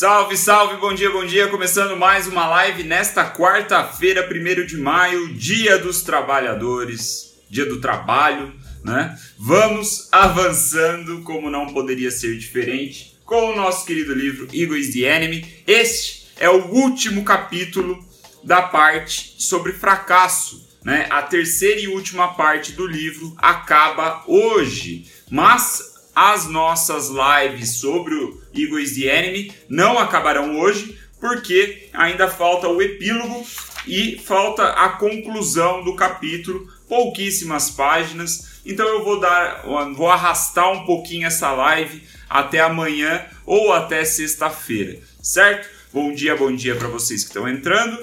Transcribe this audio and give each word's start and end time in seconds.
Salve, 0.00 0.34
salve, 0.34 0.78
bom 0.78 0.94
dia, 0.94 1.10
bom 1.10 1.26
dia. 1.26 1.48
Começando 1.48 1.94
mais 1.94 2.26
uma 2.26 2.46
live 2.46 2.84
nesta 2.84 3.30
quarta-feira, 3.30 4.26
1 4.26 4.64
de 4.64 4.78
maio, 4.78 5.34
Dia 5.34 5.76
dos 5.76 6.00
Trabalhadores, 6.00 7.38
Dia 7.50 7.66
do 7.66 7.82
Trabalho, 7.82 8.50
né? 8.82 9.14
Vamos 9.36 10.08
avançando, 10.10 11.20
como 11.20 11.50
não 11.50 11.66
poderia 11.74 12.10
ser 12.10 12.38
diferente, 12.38 13.14
com 13.26 13.50
o 13.50 13.54
nosso 13.54 13.84
querido 13.84 14.14
livro 14.14 14.48
Ego 14.54 14.72
the 14.90 15.00
Enemy. 15.00 15.64
Este 15.66 16.28
é 16.38 16.48
o 16.48 16.68
último 16.68 17.22
capítulo 17.22 18.02
da 18.42 18.62
parte 18.62 19.34
sobre 19.38 19.74
fracasso, 19.74 20.66
né? 20.82 21.08
A 21.10 21.20
terceira 21.20 21.78
e 21.78 21.88
última 21.88 22.28
parte 22.32 22.72
do 22.72 22.86
livro 22.86 23.36
acaba 23.36 24.24
hoje, 24.26 25.04
mas 25.30 25.90
as 26.14 26.46
nossas 26.46 27.10
lives 27.10 27.76
sobre 27.76 28.14
o 28.14 28.39
Ego 28.54 28.78
is 28.78 28.94
the 28.94 29.06
Enemy 29.06 29.52
não 29.68 29.98
acabarão 29.98 30.58
hoje, 30.58 30.98
porque 31.20 31.88
ainda 31.92 32.28
falta 32.28 32.68
o 32.68 32.80
epílogo 32.80 33.46
e 33.86 34.18
falta 34.18 34.64
a 34.70 34.90
conclusão 34.90 35.84
do 35.84 35.94
capítulo, 35.94 36.66
pouquíssimas 36.88 37.70
páginas. 37.70 38.60
Então 38.64 38.86
eu 38.86 39.04
vou 39.04 39.20
dar, 39.20 39.62
vou 39.94 40.10
arrastar 40.10 40.70
um 40.72 40.84
pouquinho 40.84 41.26
essa 41.26 41.52
live 41.52 42.02
até 42.28 42.60
amanhã 42.60 43.24
ou 43.44 43.72
até 43.72 44.04
sexta-feira, 44.04 44.98
certo? 45.22 45.68
Bom 45.92 46.14
dia, 46.14 46.36
bom 46.36 46.54
dia 46.54 46.76
para 46.76 46.88
vocês 46.88 47.22
que 47.22 47.30
estão 47.30 47.48
entrando. 47.48 47.98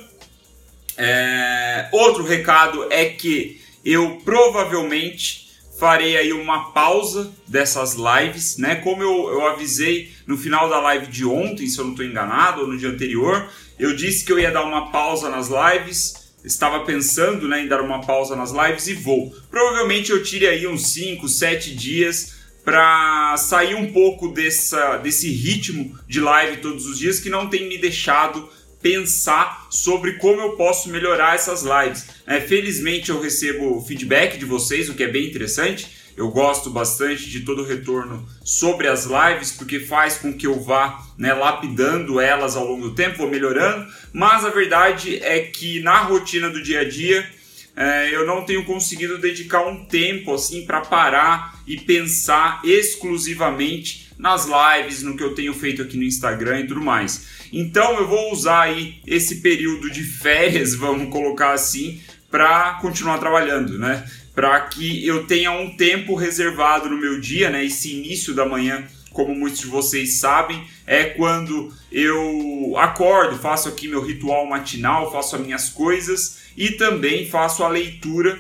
É... 0.98 1.88
Outro 1.92 2.24
recado 2.24 2.92
é 2.92 3.06
que 3.06 3.62
eu 3.86 4.20
provavelmente 4.26 5.47
farei 5.80 6.18
aí 6.18 6.34
uma 6.34 6.72
pausa 6.72 7.32
dessas 7.48 7.96
lives, 7.96 8.58
né? 8.58 8.76
Como 8.76 9.02
eu, 9.04 9.30
eu 9.30 9.48
avisei 9.48 10.12
no 10.26 10.38
final 10.38 10.68
da 10.70 10.80
live 10.80 11.08
de 11.08 11.26
ontem, 11.26 11.68
se 11.68 11.78
eu 11.78 11.86
não 11.86 11.92
estou 11.92 12.06
enganado, 12.06 12.62
ou 12.62 12.68
no 12.68 12.78
dia 12.78 12.90
anterior, 12.90 13.48
eu 13.78 13.96
disse 13.96 14.26
que 14.26 14.32
eu 14.32 14.40
ia 14.40 14.52
dar 14.52 14.64
uma 14.64 14.92
pausa 14.92 15.30
nas 15.30 15.50
lives. 15.50 16.28
Estava 16.44 16.82
pensando 16.82 17.48
né, 17.48 17.62
em 17.62 17.68
dar 17.68 17.82
uma 17.82 18.02
pausa 18.02 18.36
nas 18.36 18.52
lives 18.52 18.88
e 18.88 18.94
vou. 18.94 19.36
Provavelmente 19.52 20.12
eu 20.12 20.24
tire 20.24 20.48
aí 20.48 20.66
uns 20.66 20.94
5, 20.94 21.28
7 21.28 21.76
dias 21.76 22.38
para 22.64 23.36
sair 23.38 23.76
um 23.76 23.92
pouco 23.92 24.30
dessa, 24.30 24.98
desse 24.98 25.30
ritmo 25.30 25.98
de 26.08 26.20
live 26.20 26.58
todos 26.58 26.86
os 26.86 26.98
dias 26.98 27.20
que 27.20 27.30
não 27.30 27.48
tem 27.50 27.68
me 27.68 27.78
deixado 27.78 28.50
pensar 28.88 29.68
sobre 29.70 30.14
como 30.14 30.40
eu 30.40 30.52
posso 30.52 30.88
melhorar 30.90 31.36
essas 31.36 31.62
lives. 31.62 32.06
É, 32.26 32.40
felizmente 32.40 33.10
eu 33.10 33.20
recebo 33.20 33.84
feedback 33.86 34.38
de 34.38 34.46
vocês, 34.46 34.90
o 34.90 34.94
que 34.94 35.04
é 35.04 35.10
bem 35.10 35.28
interessante. 35.28 35.98
Eu 36.16 36.30
gosto 36.30 36.70
bastante 36.70 37.30
de 37.30 37.42
todo 37.42 37.64
o 37.64 37.66
retorno 37.66 38.26
sobre 38.46 38.88
as 38.88 39.06
lives, 39.06 39.52
porque 39.52 39.82
faz 39.82 40.18
com 40.18 40.34
que 40.34 40.48
eu 40.48 40.58
vá 40.60 41.04
né, 41.18 41.34
lapidando 41.34 42.20
elas 42.22 42.56
ao 42.56 42.66
longo 42.66 42.90
do 42.90 42.96
tempo, 42.96 43.18
vou 43.18 43.30
melhorando. 43.30 43.92
Mas 44.14 44.46
a 44.46 44.50
verdade 44.50 45.18
é 45.18 45.42
que 45.42 45.82
na 45.82 46.00
rotina 46.04 46.50
do 46.50 46.64
dia 46.64 46.80
a 46.80 46.90
dia 46.90 47.30
é, 47.76 48.16
eu 48.16 48.26
não 48.26 48.46
tenho 48.46 48.64
conseguido 48.64 49.18
dedicar 49.18 49.68
um 49.68 49.86
tempo 49.86 50.34
assim 50.34 50.66
para 50.66 50.80
parar 50.80 51.60
e 51.68 51.78
pensar 51.78 52.62
exclusivamente 52.64 54.07
nas 54.18 54.48
lives, 54.48 55.04
no 55.04 55.16
que 55.16 55.24
eu 55.24 55.36
tenho 55.36 55.54
feito 55.54 55.82
aqui 55.82 55.98
no 55.98 56.04
Instagram 56.04 56.62
e 56.62 56.68
tudo 56.68 56.82
mais. 56.82 57.28
Então 57.52 57.98
eu 57.98 58.08
vou 58.08 58.32
usar 58.32 58.62
aí 58.62 59.00
esse 59.06 59.42
período 59.42 59.90
de 59.90 60.04
férias, 60.04 60.74
vamos 60.76 61.10
colocar 61.10 61.54
assim, 61.54 62.02
para 62.30 62.74
continuar 62.82 63.20
trabalhando, 63.20 63.78
né? 63.78 64.06
Para 64.34 64.60
que 64.62 65.06
eu 65.06 65.26
tenha 65.26 65.52
um 65.52 65.76
tempo 65.76 66.16
reservado 66.16 66.90
no 66.90 66.98
meu 66.98 67.20
dia, 67.20 67.50
né? 67.50 67.64
Esse 67.66 67.96
início 67.96 68.34
da 68.34 68.46
manhã, 68.46 68.84
como 69.12 69.34
muitos 69.34 69.62
de 69.62 69.68
vocês 69.68 70.16
sabem, 70.16 70.64
é 70.86 71.06
quando 71.06 71.74
eu 71.92 72.76
acordo, 72.78 73.38
faço 73.38 73.68
aqui 73.68 73.88
meu 73.88 74.02
ritual 74.02 74.46
matinal, 74.46 75.12
faço 75.12 75.36
as 75.36 75.42
minhas 75.42 75.70
coisas 75.70 76.40
e 76.56 76.72
também 76.72 77.28
faço 77.28 77.64
a 77.64 77.70
leitura 77.70 78.40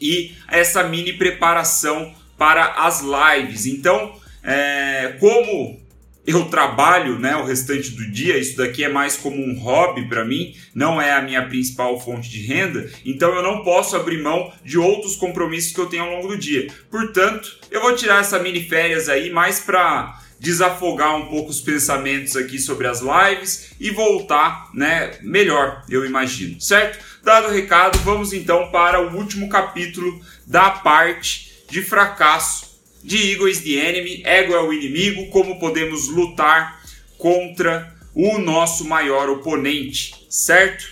e 0.00 0.32
essa 0.48 0.82
mini 0.82 1.12
preparação 1.12 2.12
para 2.36 2.84
as 2.84 3.02
lives. 3.02 3.66
Então, 3.66 4.20
é, 4.42 5.16
como 5.20 5.80
eu 6.26 6.44
trabalho 6.44 7.18
né, 7.18 7.34
o 7.36 7.44
restante 7.44 7.90
do 7.90 8.08
dia, 8.10 8.38
isso 8.38 8.56
daqui 8.56 8.84
é 8.84 8.88
mais 8.88 9.16
como 9.16 9.36
um 9.36 9.58
hobby 9.58 10.08
para 10.08 10.24
mim, 10.24 10.54
não 10.74 11.00
é 11.00 11.12
a 11.12 11.22
minha 11.22 11.46
principal 11.48 11.98
fonte 12.00 12.28
de 12.28 12.42
renda, 12.42 12.88
então 13.04 13.34
eu 13.34 13.42
não 13.42 13.64
posso 13.64 13.96
abrir 13.96 14.22
mão 14.22 14.52
de 14.64 14.78
outros 14.78 15.16
compromissos 15.16 15.72
que 15.72 15.80
eu 15.80 15.86
tenho 15.86 16.04
ao 16.04 16.10
longo 16.10 16.28
do 16.28 16.38
dia. 16.38 16.68
Portanto, 16.90 17.58
eu 17.70 17.80
vou 17.80 17.96
tirar 17.96 18.20
essa 18.20 18.38
mini 18.38 18.62
férias 18.62 19.08
aí 19.08 19.30
mais 19.30 19.60
para 19.60 20.20
desafogar 20.38 21.16
um 21.16 21.26
pouco 21.26 21.50
os 21.50 21.60
pensamentos 21.60 22.36
aqui 22.36 22.58
sobre 22.58 22.86
as 22.86 23.00
lives 23.00 23.72
e 23.78 23.90
voltar, 23.90 24.70
né, 24.74 25.12
melhor, 25.22 25.84
eu 25.88 26.04
imagino, 26.04 26.60
certo? 26.60 26.98
Dado 27.22 27.48
o 27.48 27.52
recado, 27.52 27.98
vamos 28.00 28.32
então 28.32 28.70
para 28.70 29.00
o 29.00 29.16
último 29.16 29.48
capítulo 29.48 30.20
da 30.46 30.70
parte 30.70 31.64
de 31.70 31.80
fracasso 31.82 32.71
de 33.02 33.32
Ego 33.32 33.48
is 33.48 33.60
the 33.60 33.72
Enemy, 33.72 34.22
ego 34.24 34.54
é 34.54 34.62
o 34.62 34.72
inimigo, 34.72 35.28
como 35.30 35.58
podemos 35.58 36.08
lutar 36.08 36.80
contra 37.18 37.94
o 38.14 38.38
nosso 38.38 38.84
maior 38.84 39.28
oponente, 39.28 40.26
certo? 40.30 40.84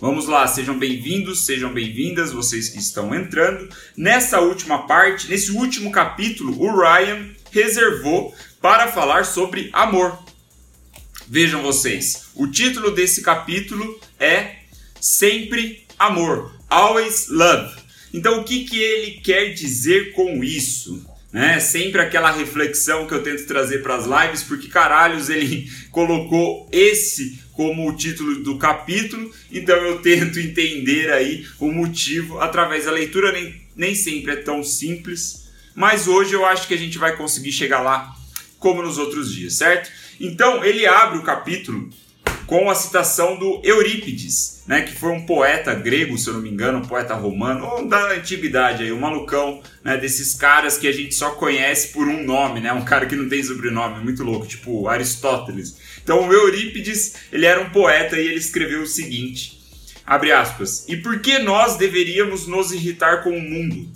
Vamos 0.00 0.26
lá, 0.26 0.46
sejam 0.46 0.78
bem-vindos, 0.78 1.44
sejam 1.44 1.72
bem-vindas, 1.72 2.32
vocês 2.32 2.68
que 2.68 2.78
estão 2.78 3.14
entrando. 3.14 3.68
Nessa 3.96 4.40
última 4.40 4.86
parte, 4.86 5.28
nesse 5.28 5.52
último 5.52 5.90
capítulo, 5.90 6.60
o 6.60 6.80
Ryan 6.80 7.30
reservou 7.50 8.34
para 8.60 8.90
falar 8.90 9.24
sobre 9.24 9.70
amor. 9.72 10.18
Vejam 11.26 11.62
vocês, 11.62 12.28
o 12.34 12.46
título 12.46 12.90
desse 12.92 13.22
capítulo 13.22 14.00
é 14.18 14.56
Sempre 15.00 15.86
Amor, 15.98 16.52
Always 16.70 17.28
Love. 17.28 17.77
Então, 18.12 18.40
o 18.40 18.44
que, 18.44 18.64
que 18.64 18.78
ele 18.78 19.20
quer 19.20 19.52
dizer 19.52 20.12
com 20.12 20.42
isso? 20.42 21.06
Né? 21.32 21.60
Sempre 21.60 22.00
aquela 22.00 22.30
reflexão 22.30 23.06
que 23.06 23.12
eu 23.12 23.22
tento 23.22 23.46
trazer 23.46 23.82
para 23.82 23.96
as 23.96 24.06
lives, 24.06 24.42
porque 24.42 24.68
caralhos 24.68 25.28
ele 25.28 25.70
colocou 25.92 26.68
esse 26.72 27.38
como 27.52 27.88
o 27.88 27.96
título 27.96 28.36
do 28.36 28.56
capítulo, 28.56 29.32
então 29.50 29.76
eu 29.76 30.00
tento 30.00 30.38
entender 30.38 31.10
aí 31.10 31.44
o 31.58 31.72
motivo 31.72 32.38
através 32.38 32.84
da 32.84 32.92
leitura, 32.92 33.32
nem, 33.32 33.60
nem 33.74 33.96
sempre 33.96 34.32
é 34.32 34.36
tão 34.36 34.62
simples, 34.62 35.48
mas 35.74 36.06
hoje 36.06 36.34
eu 36.34 36.46
acho 36.46 36.68
que 36.68 36.74
a 36.74 36.78
gente 36.78 36.98
vai 36.98 37.16
conseguir 37.16 37.50
chegar 37.50 37.80
lá 37.80 38.14
como 38.60 38.80
nos 38.80 38.96
outros 38.96 39.34
dias, 39.34 39.54
certo? 39.54 39.90
Então 40.20 40.64
ele 40.64 40.86
abre 40.86 41.18
o 41.18 41.22
capítulo 41.24 41.90
com 42.46 42.70
a 42.70 42.76
citação 42.76 43.36
do 43.36 43.60
Eurípides, 43.64 44.57
né, 44.68 44.82
que 44.82 44.94
foi 44.94 45.12
um 45.12 45.24
poeta 45.24 45.74
grego, 45.74 46.18
se 46.18 46.28
eu 46.28 46.34
não 46.34 46.42
me 46.42 46.50
engano, 46.50 46.78
um 46.78 46.84
poeta 46.84 47.14
romano, 47.14 47.64
ou 47.64 47.88
da 47.88 48.12
antiguidade 48.12 48.82
aí, 48.82 48.92
um 48.92 49.00
malucão, 49.00 49.62
né, 49.82 49.96
desses 49.96 50.34
caras 50.34 50.76
que 50.76 50.86
a 50.86 50.92
gente 50.92 51.14
só 51.14 51.30
conhece 51.30 51.88
por 51.88 52.06
um 52.06 52.22
nome, 52.22 52.60
né, 52.60 52.70
um 52.70 52.84
cara 52.84 53.06
que 53.06 53.16
não 53.16 53.30
tem 53.30 53.42
sobrenome, 53.42 54.04
muito 54.04 54.22
louco, 54.22 54.46
tipo 54.46 54.86
Aristóteles. 54.86 55.78
Então 56.04 56.28
o 56.28 56.32
Eurípides, 56.32 57.14
ele 57.32 57.46
era 57.46 57.62
um 57.62 57.70
poeta 57.70 58.20
e 58.20 58.26
ele 58.26 58.38
escreveu 58.38 58.82
o 58.82 58.86
seguinte, 58.86 59.58
abre 60.04 60.32
aspas, 60.32 60.84
e 60.86 60.98
por 60.98 61.18
que 61.20 61.38
nós 61.38 61.78
deveríamos 61.78 62.46
nos 62.46 62.70
irritar 62.70 63.22
com 63.24 63.30
o 63.30 63.40
mundo? 63.40 63.88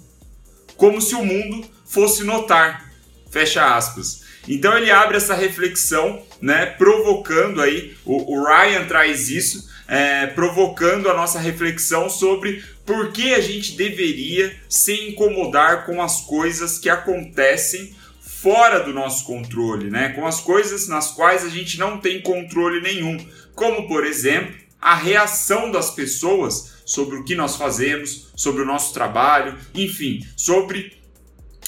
Como 0.75 1.03
se 1.03 1.15
o 1.15 1.23
mundo 1.23 1.67
fosse 1.85 2.25
notar, 2.25 2.91
fecha 3.31 3.77
aspas. 3.77 4.23
Então 4.49 4.77
ele 4.77 4.91
abre 4.91 5.19
essa 5.19 5.35
reflexão, 5.35 6.23
né, 6.43 6.67
provocando 6.67 7.63
aí, 7.63 7.97
o, 8.05 8.35
o 8.35 8.45
Ryan 8.45 8.85
traz 8.87 9.31
isso, 9.31 9.71
é, 9.87 10.27
provocando 10.27 11.09
a 11.09 11.15
nossa 11.15 11.39
reflexão 11.39 12.11
sobre 12.11 12.65
por 12.85 13.13
que 13.13 13.33
a 13.33 13.41
gente 13.41 13.77
deveria 13.77 14.55
se 14.69 14.93
incomodar 15.09 15.87
com 15.87 16.03
as 16.03 16.23
coisas 16.23 16.79
que 16.79 16.91
acontecem 16.91 17.95
fora 18.21 18.81
do 18.81 18.93
nosso 18.93 19.25
controle, 19.25 19.89
né? 19.89 20.09
Com 20.11 20.27
as 20.27 20.41
coisas 20.41 20.89
nas 20.89 21.13
quais 21.13 21.45
a 21.45 21.49
gente 21.49 21.79
não 21.79 21.99
tem 21.99 22.21
controle 22.21 22.81
nenhum, 22.81 23.25
como 23.55 23.87
por 23.87 24.05
exemplo 24.05 24.57
a 24.81 24.97
reação 24.97 25.71
das 25.71 25.93
pessoas 25.93 26.73
sobre 26.85 27.17
o 27.17 27.25
que 27.25 27.37
nós 27.37 27.55
fazemos, 27.55 28.33
sobre 28.35 28.63
o 28.63 28.67
nosso 28.67 28.93
trabalho, 28.93 29.57
enfim, 29.73 30.27
sobre 30.37 31.01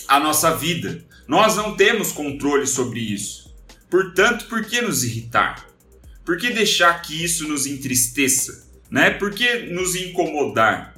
a 0.09 0.19
nossa 0.19 0.51
vida. 0.57 1.05
Nós 1.29 1.55
não 1.55 1.77
temos 1.77 2.11
controle 2.11 2.67
sobre 2.67 2.99
isso. 2.99 3.44
Portanto, 3.95 4.47
por 4.47 4.65
que 4.65 4.83
nos 4.83 5.05
irritar? 5.05 5.65
Por 6.25 6.37
que 6.37 6.51
deixar 6.51 7.01
que 7.01 7.25
isso 7.25 7.47
nos 7.47 7.65
entristeça? 7.65 8.67
Né? 8.91 9.11
Por 9.11 9.33
que 9.33 9.71
nos 9.73 9.95
incomodar? 9.95 10.97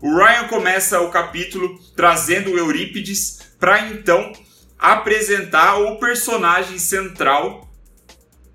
O 0.00 0.16
Ryan 0.16 0.48
começa 0.48 1.02
o 1.02 1.10
capítulo 1.10 1.78
trazendo 1.94 2.56
Eurípides 2.56 3.40
para 3.58 3.90
então 3.90 4.32
apresentar 4.78 5.80
o 5.80 5.98
personagem 5.98 6.78
central 6.78 7.70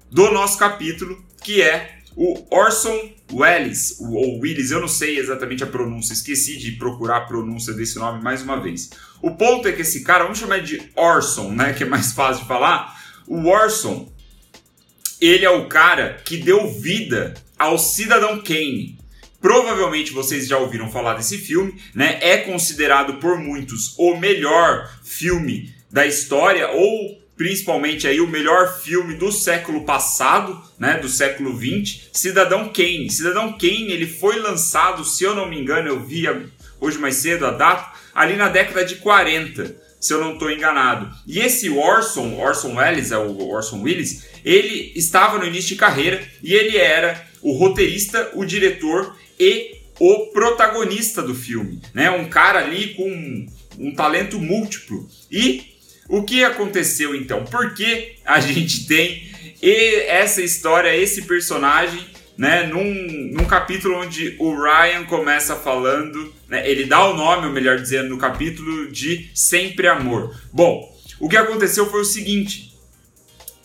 do 0.10 0.32
nosso 0.32 0.58
capítulo, 0.58 1.24
que 1.44 1.62
é 1.62 2.00
o 2.16 2.44
Orson 2.50 3.14
Welles, 3.32 3.98
ou 4.00 4.40
Willis, 4.40 4.72
eu 4.72 4.82
não 4.82 4.88
sei 4.88 5.20
exatamente 5.20 5.64
a 5.64 5.68
pronúncia, 5.68 6.14
esqueci 6.14 6.58
de 6.58 6.72
procurar 6.72 7.18
a 7.18 7.26
pronúncia 7.26 7.72
desse 7.72 8.00
nome 8.00 8.24
mais 8.24 8.42
uma 8.42 8.60
vez. 8.60 8.90
O 9.22 9.36
ponto 9.36 9.68
é 9.68 9.72
que 9.72 9.84
esse 9.84 10.04
cara, 10.04 10.24
vamos 10.24 10.40
chamar 10.40 10.62
de 10.62 10.90
Orson, 10.96 11.52
né, 11.52 11.74
que 11.74 11.84
é 11.84 11.86
mais 11.86 12.14
fácil 12.14 12.42
de 12.42 12.48
falar. 12.48 12.95
O 13.28 13.48
Orson, 13.48 14.12
ele 15.20 15.46
é 15.46 15.50
o 15.50 15.68
cara 15.68 16.22
que 16.26 16.38
deu 16.38 16.72
vida 16.72 17.34
ao 17.58 17.78
Cidadão 17.78 18.42
Kane. 18.42 19.00
Provavelmente 19.42 20.12
vocês 20.12 20.48
já 20.48 20.58
ouviram 20.58 20.92
falar 20.92 21.16
desse 21.16 21.38
filme, 21.38 21.80
né? 21.94 22.18
É 22.22 22.38
considerado 22.38 23.16
por 23.16 23.38
muitos 23.38 23.94
o 23.98 24.16
melhor 24.16 24.92
filme 25.04 25.74
da 25.92 26.06
história 26.06 26.70
ou 26.72 27.24
principalmente 27.36 28.08
aí 28.08 28.22
o 28.22 28.28
melhor 28.28 28.80
filme 28.80 29.14
do 29.16 29.32
século 29.32 29.84
passado, 29.84 30.62
né, 30.80 30.98
do 31.00 31.10
século 31.10 31.56
20, 31.56 32.10
Cidadão 32.14 32.72
Kane. 32.72 33.10
Cidadão 33.10 33.54
Kane, 33.54 33.92
ele 33.92 34.08
foi 34.08 34.40
lançado, 34.40 35.04
se 35.04 35.24
eu 35.24 35.36
não 35.36 35.48
me 35.48 35.60
engano, 35.60 35.90
eu 35.90 36.00
vi 36.00 36.24
hoje 36.80 36.98
mais 36.98 37.16
cedo 37.16 37.46
a 37.46 37.52
data, 37.52 37.92
ali 38.14 38.36
na 38.36 38.48
década 38.48 38.86
de 38.86 38.96
40, 38.96 39.76
se 40.06 40.14
eu 40.14 40.22
não 40.22 40.34
estou 40.34 40.52
enganado. 40.52 41.12
E 41.26 41.40
esse 41.40 41.68
Orson, 41.68 42.36
Orson 42.36 42.76
Welles, 42.76 43.12
é 43.12 43.18
o 43.18 43.50
Orson 43.50 43.82
Welles, 43.82 44.24
ele 44.46 44.92
estava 44.96 45.40
no 45.40 45.48
início 45.48 45.70
de 45.70 45.78
carreira 45.78 46.22
e 46.44 46.54
ele 46.54 46.78
era 46.78 47.26
o 47.42 47.54
roteirista, 47.54 48.30
o 48.36 48.46
diretor 48.46 49.18
e 49.40 49.78
o 50.00 50.28
protagonista 50.28 51.24
do 51.24 51.34
filme, 51.34 51.82
né? 51.92 52.12
Um 52.12 52.30
cara 52.30 52.60
ali 52.60 52.94
com 52.94 53.48
um 53.80 53.96
talento 53.96 54.40
múltiplo. 54.40 55.10
E 55.32 55.74
o 56.08 56.22
que 56.22 56.44
aconteceu 56.44 57.16
então? 57.16 57.44
Por 57.44 57.74
que 57.74 58.18
a 58.24 58.40
gente 58.42 58.86
tem 58.86 59.28
essa 60.08 60.44
história, 60.44 60.96
esse 60.96 61.24
personagem, 61.24 62.06
né, 62.38 62.68
num, 62.68 63.32
num 63.32 63.46
capítulo 63.46 63.98
onde 63.98 64.36
o 64.40 64.56
Ryan 64.56 65.06
começa 65.06 65.56
falando, 65.56 66.34
né, 66.48 66.70
ele 66.70 66.86
dá 66.86 67.06
o 67.06 67.16
nome, 67.16 67.48
ou 67.48 67.54
melhor 67.54 67.80
dizendo, 67.80 68.10
no 68.10 68.18
capítulo 68.18 68.92
de 68.92 69.30
Sempre 69.34 69.88
Amor. 69.88 70.36
Bom, 70.52 70.94
o 71.20 71.30
que 71.30 71.38
aconteceu 71.38 71.90
foi 71.90 72.02
o 72.02 72.06
seguinte: 72.06 72.74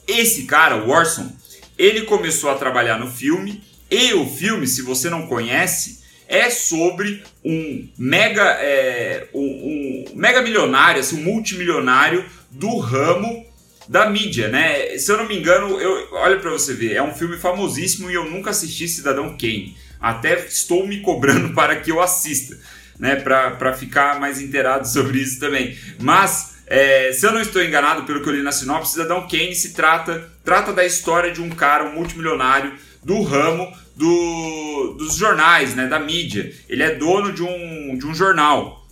esse 0.07 0.45
cara, 0.45 0.77
o 0.77 0.91
Orson, 0.91 1.31
ele 1.77 2.03
começou 2.03 2.51
a 2.51 2.55
trabalhar 2.55 2.99
no 2.99 3.11
filme, 3.11 3.63
e 3.91 4.15
o 4.15 4.27
filme, 4.27 4.67
se 4.67 4.83
você 4.83 5.11
não 5.11 5.27
conhece, 5.27 6.01
é 6.29 6.49
sobre 6.49 7.25
um 7.45 7.89
mega, 7.99 8.45
é, 8.61 9.27
um, 9.35 9.41
um, 9.41 10.05
mega 10.15 10.41
milionário, 10.41 11.01
assim, 11.01 11.17
um 11.21 11.25
multimilionário 11.25 12.25
do 12.51 12.79
ramo 12.79 13.50
da 13.91 14.09
mídia, 14.09 14.47
né? 14.47 14.97
Se 14.99 15.11
eu 15.11 15.17
não 15.17 15.27
me 15.27 15.37
engano, 15.37 15.81
eu, 15.81 16.11
olha 16.13 16.39
para 16.39 16.49
você 16.49 16.73
ver, 16.73 16.95
é 16.95 17.03
um 17.03 17.13
filme 17.13 17.37
famosíssimo 17.37 18.09
e 18.09 18.15
eu 18.15 18.25
nunca 18.25 18.51
assisti 18.51 18.87
Cidadão 18.87 19.37
Kane. 19.37 19.77
Até 20.01 20.47
estou 20.47 20.87
me 20.87 21.01
cobrando 21.01 21.53
para 21.59 21.75
que 21.75 21.91
eu 21.91 22.01
assista, 22.01 22.57
né? 23.01 23.17
Para 23.17 23.73
ficar 23.73 24.21
mais 24.21 24.41
inteirado 24.41 24.87
sobre 24.87 25.19
isso 25.19 25.41
também. 25.41 25.77
Mas 25.99 26.63
é, 26.69 27.13
se 27.13 27.27
eu 27.27 27.33
não 27.33 27.41
estou 27.41 27.61
enganado 27.61 28.05
pelo 28.05 28.23
que 28.23 28.29
eu 28.29 28.33
li 28.33 28.43
na 28.43 28.53
sinopse, 28.53 28.93
Cidadão 28.93 29.27
Kane 29.27 29.57
se 29.57 29.75
trata, 29.75 30.31
trata 30.45 30.73
da 30.73 30.87
história 30.87 31.33
de 31.33 31.43
um 31.43 31.51
cara, 31.51 31.83
um 31.83 31.93
multimilionário 31.93 32.75
do 33.03 33.21
ramo 33.23 33.77
do, 33.97 34.95
dos 35.01 35.17
jornais, 35.17 35.75
né, 35.75 35.89
da 35.89 35.99
mídia. 35.99 36.55
Ele 36.69 36.85
é 36.85 36.95
dono 36.95 37.33
de 37.33 37.43
um, 37.43 37.99
de 37.99 38.07
um 38.07 38.15
jornal. 38.15 38.87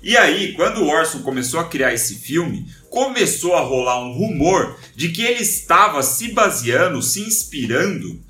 E 0.00 0.16
aí, 0.16 0.52
quando 0.52 0.78
o 0.78 0.88
Orson 0.88 1.22
começou 1.22 1.58
a 1.58 1.68
criar 1.68 1.92
esse 1.92 2.14
filme, 2.20 2.68
começou 2.90 3.54
a 3.54 3.60
rolar 3.60 4.02
um 4.02 4.12
rumor 4.12 4.78
de 4.94 5.10
que 5.10 5.22
ele 5.22 5.42
estava 5.42 6.02
se 6.02 6.32
baseando, 6.32 7.02
se 7.02 7.20
inspirando 7.20 8.20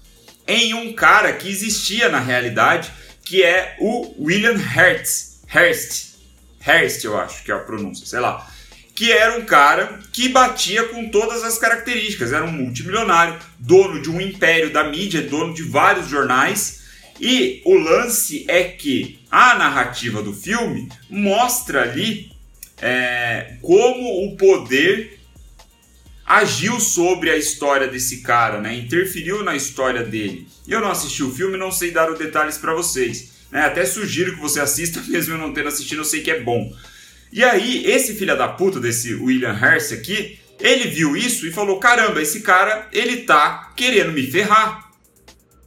em 0.47 0.75
um 0.75 0.93
cara 0.93 1.33
que 1.33 1.49
existia 1.49 2.09
na 2.09 2.21
realidade, 2.21 2.91
que 3.25 3.43
é 3.43 3.77
o 3.81 4.15
William 4.19 4.57
Hearst. 4.57 5.43
Hearst. 5.55 6.09
Hearst, 6.67 7.05
eu 7.05 7.19
acho 7.19 7.45
que 7.45 7.53
é 7.53 7.55
a 7.55 7.59
pronúncia, 7.59 8.07
sei 8.07 8.21
lá 8.21 8.47
que 8.99 9.13
era 9.13 9.39
um 9.39 9.45
cara 9.45 10.01
que 10.13 10.29
batia 10.29 10.89
com 10.89 11.09
todas 11.09 11.45
as 11.45 11.57
características. 11.57 12.33
Era 12.33 12.45
um 12.45 12.51
multimilionário, 12.51 13.39
dono 13.57 14.03
de 14.03 14.11
um 14.11 14.21
império 14.21 14.73
da 14.73 14.83
mídia, 14.83 15.23
dono 15.23 15.55
de 15.55 15.63
vários 15.63 16.09
jornais. 16.09 16.83
E 17.21 17.63
o 17.65 17.75
lance 17.75 18.45
é 18.49 18.65
que 18.65 19.21
a 19.31 19.55
narrativa 19.55 20.21
do 20.21 20.33
filme 20.33 20.89
mostra 21.09 21.83
ali 21.83 22.33
é, 22.81 23.57
como 23.63 24.27
o 24.27 24.37
poder 24.37 25.19
agiu 26.25 26.79
sobre 26.79 27.31
a 27.31 27.37
história 27.37 27.89
desse 27.89 28.21
cara, 28.21 28.61
né? 28.61 28.75
interferiu 28.75 29.43
na 29.43 29.57
história 29.57 30.03
dele. 30.03 30.47
Eu 30.67 30.81
não 30.81 30.91
assisti 30.91 31.23
o 31.23 31.35
filme, 31.35 31.57
não 31.57 31.73
sei 31.73 31.91
dar 31.91 32.11
os 32.13 32.19
detalhes 32.19 32.59
para 32.59 32.75
vocês. 32.75 33.33
Né? 33.51 33.63
Até 33.63 33.87
sugiro 33.87 34.35
que 34.35 34.41
você 34.41 34.61
assista, 34.61 35.03
mesmo 35.09 35.35
eu 35.35 35.39
não 35.39 35.55
tendo 35.55 35.69
assistido, 35.69 36.01
eu 36.01 36.05
sei 36.05 36.21
que 36.21 36.31
é 36.31 36.41
bom. 36.41 36.71
E 37.33 37.43
aí, 37.43 37.85
esse 37.87 38.15
filho 38.15 38.37
da 38.37 38.49
puta 38.49 38.79
desse 38.79 39.15
William 39.15 39.59
Hearst 39.59 39.93
aqui, 39.93 40.39
ele 40.61 40.89
viu 40.89 41.17
isso 41.17 41.47
e 41.47 41.53
falou: 41.53 41.79
caramba, 41.79 42.21
esse 42.21 42.41
cara, 42.41 42.89
ele 42.93 43.19
tá 43.19 43.73
querendo 43.77 44.13
me 44.13 44.27
ferrar. 44.27 44.91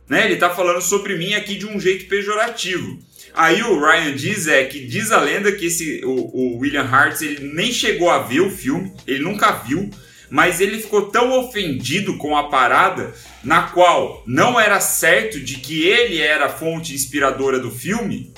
Né? 0.09 0.25
Ele 0.25 0.35
tá 0.35 0.49
falando 0.49 0.81
sobre 0.81 1.15
mim 1.17 1.33
aqui 1.33 1.55
de 1.55 1.65
um 1.65 1.79
jeito 1.79 2.07
pejorativo. 2.07 2.99
Aí 3.33 3.61
o 3.63 3.79
Ryan 3.79 4.13
diz 4.15 4.47
é 4.47 4.65
que 4.65 4.85
diz 4.85 5.11
a 5.11 5.19
lenda 5.19 5.51
que 5.51 5.65
esse 5.65 6.01
o, 6.03 6.09
o 6.09 6.57
William 6.57 6.83
Hart 6.83 7.21
ele 7.21 7.53
nem 7.53 7.71
chegou 7.71 8.09
a 8.09 8.19
ver 8.19 8.41
o 8.41 8.49
filme, 8.49 8.93
ele 9.07 9.23
nunca 9.23 9.51
viu, 9.51 9.89
mas 10.29 10.59
ele 10.59 10.81
ficou 10.81 11.03
tão 11.03 11.31
ofendido 11.39 12.17
com 12.17 12.35
a 12.35 12.49
parada 12.49 13.13
na 13.43 13.63
qual 13.63 14.23
não 14.27 14.59
era 14.59 14.79
certo 14.79 15.39
de 15.39 15.55
que 15.55 15.87
ele 15.87 16.19
era 16.19 16.47
a 16.47 16.49
fonte 16.49 16.93
inspiradora 16.93 17.59
do 17.59 17.71
filme, 17.71 18.33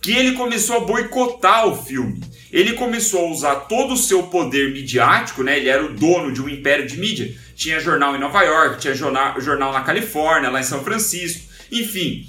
que 0.00 0.12
ele 0.12 0.32
começou 0.32 0.76
a 0.76 0.80
boicotar 0.80 1.66
o 1.66 1.76
filme 1.76 2.20
ele 2.56 2.72
começou 2.72 3.26
a 3.26 3.30
usar 3.30 3.54
todo 3.66 3.94
o 3.94 3.96
seu 3.98 4.22
poder 4.24 4.72
midiático, 4.72 5.42
né? 5.42 5.58
Ele 5.58 5.68
era 5.68 5.84
o 5.84 5.92
dono 5.92 6.32
de 6.32 6.40
um 6.40 6.48
império 6.48 6.86
de 6.86 6.98
mídia. 6.98 7.34
Tinha 7.54 7.80
jornal 7.80 8.14
em 8.14 8.18
Nova 8.18 8.42
York, 8.42 8.80
tinha 8.80 8.94
jornal, 8.94 9.38
jornal 9.40 9.72
na 9.72 9.82
Califórnia, 9.82 10.50
lá 10.50 10.60
em 10.60 10.64
São 10.64 10.82
Francisco, 10.82 11.42
enfim. 11.70 12.26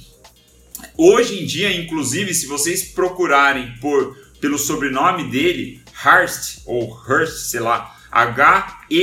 Hoje 0.98 1.42
em 1.42 1.46
dia, 1.46 1.72
inclusive, 1.72 2.34
se 2.34 2.46
vocês 2.48 2.84
procurarem 2.84 3.76
por 3.80 4.18
pelo 4.40 4.58
sobrenome 4.58 5.30
dele, 5.30 5.82
Hearst 6.06 6.60
ou 6.66 6.98
Hearst, 7.08 7.50
sei 7.50 7.60
lá, 7.60 7.96
H-E-A-R-S-T, 8.12 8.98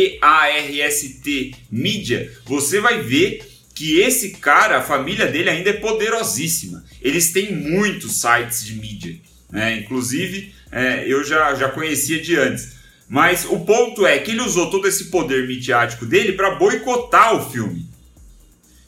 mídia, 1.71 2.33
você 2.47 2.81
vai 2.81 3.03
ver 3.03 3.47
que 3.75 4.01
esse 4.01 4.31
cara, 4.31 4.79
a 4.79 4.83
família 4.83 5.27
dele 5.27 5.51
ainda 5.51 5.71
é 5.71 5.75
poderosíssima. 5.75 6.85
Eles 7.03 7.33
têm 7.33 7.55
muitos 7.55 8.21
sites 8.21 8.65
de 8.65 8.77
mídia. 8.77 9.19
Né? 9.51 9.79
Inclusive, 9.79 10.55
é, 10.71 11.05
eu 11.07 11.25
já, 11.25 11.55
já 11.55 11.69
conhecia 11.69 12.21
de 12.23 12.37
antes. 12.37 12.75
Mas 13.09 13.45
o 13.45 13.61
ponto 13.61 14.07
é 14.07 14.19
que 14.19 14.31
ele 14.31 14.41
usou 14.41 14.71
todo 14.71 14.87
esse 14.89 15.07
poder 15.07 15.47
midiático 15.47 16.07
dele 16.07 16.33
para 16.33 16.55
boicotar 16.55 17.35
o 17.35 17.51
filme. 17.51 17.87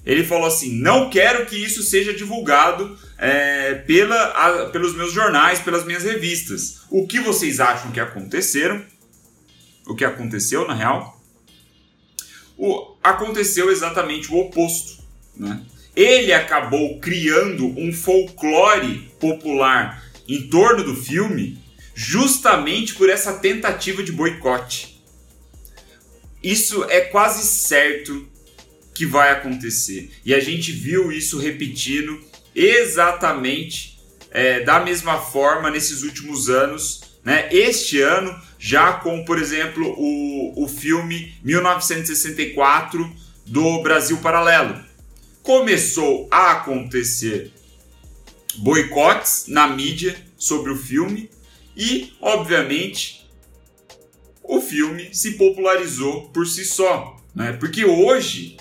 Ele 0.07 0.23
falou 0.23 0.47
assim: 0.47 0.81
não 0.81 1.11
quero 1.11 1.45
que 1.47 1.57
isso 1.57 1.83
seja 1.83 2.15
divulgado 2.15 2.97
é, 3.19 3.75
pela, 3.75 4.17
a, 4.17 4.67
pelos 4.71 4.95
meus 4.95 5.13
jornais, 5.13 5.59
pelas 5.59 5.85
minhas 5.85 6.05
revistas. 6.05 6.83
O 6.89 7.09
que 7.09 7.19
vocês 7.19 7.59
acham 7.59 7.91
que 7.91 7.99
aconteceram? 7.99 8.83
O 9.85 9.97
que 9.97 10.05
aconteceu 10.05 10.67
na 10.67 10.75
real? 10.75 11.21
O, 12.57 12.95
aconteceu 13.03 13.71
exatamente 13.71 14.33
o 14.33 14.37
oposto. 14.39 15.03
Né? 15.37 15.61
Ele 15.95 16.33
acabou 16.33 17.01
criando 17.01 17.67
um 17.77 17.93
folclore 17.93 19.11
popular 19.19 20.05
em 20.29 20.49
torno 20.49 20.85
do 20.85 20.95
filme 20.95 21.59
justamente 21.95 22.95
por 22.95 23.09
essa 23.09 23.35
tentativa 23.35 24.03
de 24.03 24.13
boicote. 24.13 25.03
Isso 26.43 26.85
é 26.85 27.01
quase 27.01 27.45
certo 27.47 28.29
que 28.97 29.07
vai 29.07 29.31
acontecer. 29.31 30.11
E 30.25 30.35
a 30.35 30.41
gente 30.41 30.73
viu 30.73 31.13
isso 31.13 31.39
repetindo 31.39 32.21
exatamente 32.55 33.99
é, 34.31 34.61
da 34.61 34.81
mesma 34.81 35.19
forma 35.19 35.71
nesses 35.71 36.03
últimos 36.03 36.49
anos. 36.49 37.03
Né? 37.25 37.49
Este 37.53 38.01
ano, 38.01 38.35
já 38.59 38.95
com, 38.95 39.25
por 39.25 39.39
exemplo, 39.39 39.95
o, 39.97 40.65
o 40.65 40.69
filme 40.69 41.35
1964 41.43 43.15
do 43.45 43.83
Brasil 43.83 44.19
Paralelo. 44.19 44.85
Começou 45.43 46.27
a 46.31 46.53
acontecer 46.53 47.53
boicotes 48.57 49.45
na 49.49 49.69
mídia 49.69 50.17
sobre 50.37 50.73
o 50.73 50.77
filme 50.77 51.31
e, 51.77 52.13
obviamente, 52.21 53.29
o 54.43 54.61
filme 54.61 55.15
se 55.15 55.33
popularizou 55.33 56.29
por 56.31 56.47
si 56.47 56.65
só, 56.65 57.17
né? 57.35 57.53
Porque 57.53 57.85
hoje, 57.85 58.57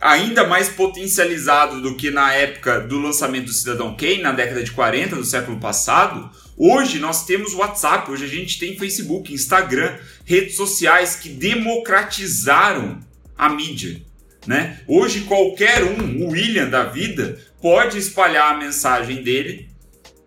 ainda 0.00 0.46
mais 0.46 0.68
potencializado 0.68 1.82
do 1.82 1.94
que 1.94 2.10
na 2.10 2.32
época 2.32 2.80
do 2.80 2.98
lançamento 2.98 3.46
do 3.46 3.52
Cidadão 3.52 3.94
Kane, 3.94 4.22
na 4.22 4.32
década 4.32 4.62
de 4.62 4.70
40 4.70 5.16
do 5.16 5.24
século 5.24 5.60
passado, 5.60 6.30
hoje 6.56 6.98
nós 6.98 7.26
temos 7.26 7.52
WhatsApp, 7.52 8.10
hoje 8.10 8.24
a 8.24 8.28
gente 8.28 8.58
tem 8.58 8.78
Facebook, 8.78 9.32
Instagram, 9.32 9.94
redes 10.24 10.56
sociais 10.56 11.16
que 11.16 11.28
democratizaram 11.28 13.00
a 13.36 13.48
mídia. 13.50 14.00
Né? 14.46 14.80
Hoje 14.88 15.22
qualquer 15.22 15.84
um, 15.84 16.24
o 16.24 16.30
William 16.30 16.68
da 16.68 16.84
vida, 16.84 17.38
pode 17.60 17.98
espalhar 17.98 18.54
a 18.54 18.58
mensagem 18.58 19.22
dele 19.22 19.68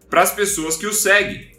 para 0.08 0.22
as 0.22 0.32
pessoas 0.32 0.77
que 0.77 0.86
o 0.86 0.94
seguem. 0.94 1.51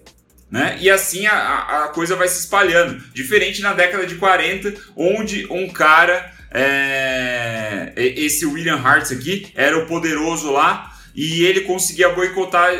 Né? 0.48 0.78
E 0.80 0.88
assim 0.88 1.26
a, 1.26 1.84
a 1.84 1.88
coisa 1.88 2.14
vai 2.14 2.28
se 2.28 2.38
espalhando. 2.38 3.02
Diferente 3.12 3.60
na 3.60 3.72
década 3.72 4.06
de 4.06 4.14
40, 4.14 4.72
onde 4.94 5.46
um 5.50 5.68
cara 5.68 6.32
é, 6.56 7.92
esse 7.96 8.46
William 8.46 8.76
Hart 8.76 9.10
aqui 9.10 9.48
era 9.56 9.76
o 9.76 9.86
poderoso 9.86 10.52
lá 10.52 10.96
e 11.12 11.44
ele 11.44 11.62
conseguia 11.62 12.10
boicotar 12.10 12.72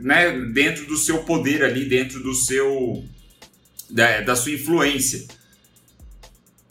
né, 0.00 0.30
dentro 0.52 0.86
do 0.86 0.96
seu 0.96 1.18
poder 1.24 1.64
ali, 1.64 1.84
dentro 1.84 2.20
do 2.20 2.32
seu 2.32 3.04
da, 3.90 4.20
da 4.20 4.36
sua 4.36 4.52
influência. 4.52 5.26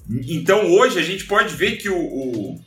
Então 0.10 0.72
hoje 0.72 0.98
a 0.98 1.04
gente 1.04 1.26
pode 1.26 1.54
ver 1.56 1.78
que 1.78 1.90
o, 1.90 2.00
o, 2.00 2.60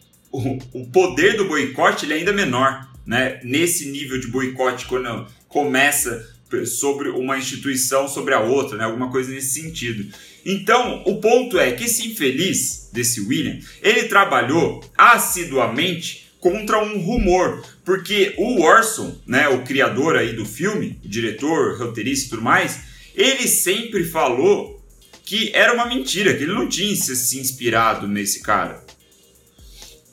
o 0.73 0.87
poder 0.89 1.37
do 1.37 1.47
boicote 1.47 2.05
ele 2.05 2.15
é 2.15 2.17
ainda 2.19 2.33
menor, 2.33 2.87
né? 3.07 3.41
Nesse 3.43 3.87
nível 3.89 4.21
de 4.21 4.29
boicote 4.29 4.87
quando 4.87 5.27
começa 5.49 6.34
sobre 6.67 7.09
uma 7.09 7.39
instituição 7.39 8.09
sobre 8.09 8.35
a 8.35 8.41
outra, 8.41 8.79
né? 8.79 8.85
Alguma 8.85 9.11
coisa 9.11 9.31
nesse 9.31 9.61
sentido. 9.61 10.13
Então, 10.45 11.03
o 11.07 11.21
ponto 11.21 11.59
é 11.59 11.73
que 11.73 11.85
esse 11.85 12.07
infeliz 12.07 12.91
desse 12.93 13.21
William, 13.21 13.59
ele 13.83 14.05
trabalhou 14.05 14.85
assiduamente 14.97 16.25
contra 16.39 16.79
um 16.79 16.99
rumor, 16.99 17.65
porque 17.85 18.35
o 18.37 18.61
Orson, 18.61 19.17
né, 19.27 19.49
o 19.49 19.63
criador 19.63 20.17
aí 20.17 20.35
do 20.35 20.45
filme, 20.45 20.99
diretor, 21.03 21.79
roteirista 21.79 22.27
e 22.27 22.31
tudo 22.31 22.43
mais, 22.43 22.81
ele 23.15 23.49
sempre 23.49 24.05
falou 24.05 24.83
que 25.25 25.51
era 25.55 25.73
uma 25.73 25.87
mentira, 25.87 26.35
que 26.35 26.43
ele 26.43 26.53
não 26.53 26.69
tinha 26.69 26.95
se 26.95 27.39
inspirado 27.39 28.07
nesse 28.07 28.43
cara. 28.43 28.85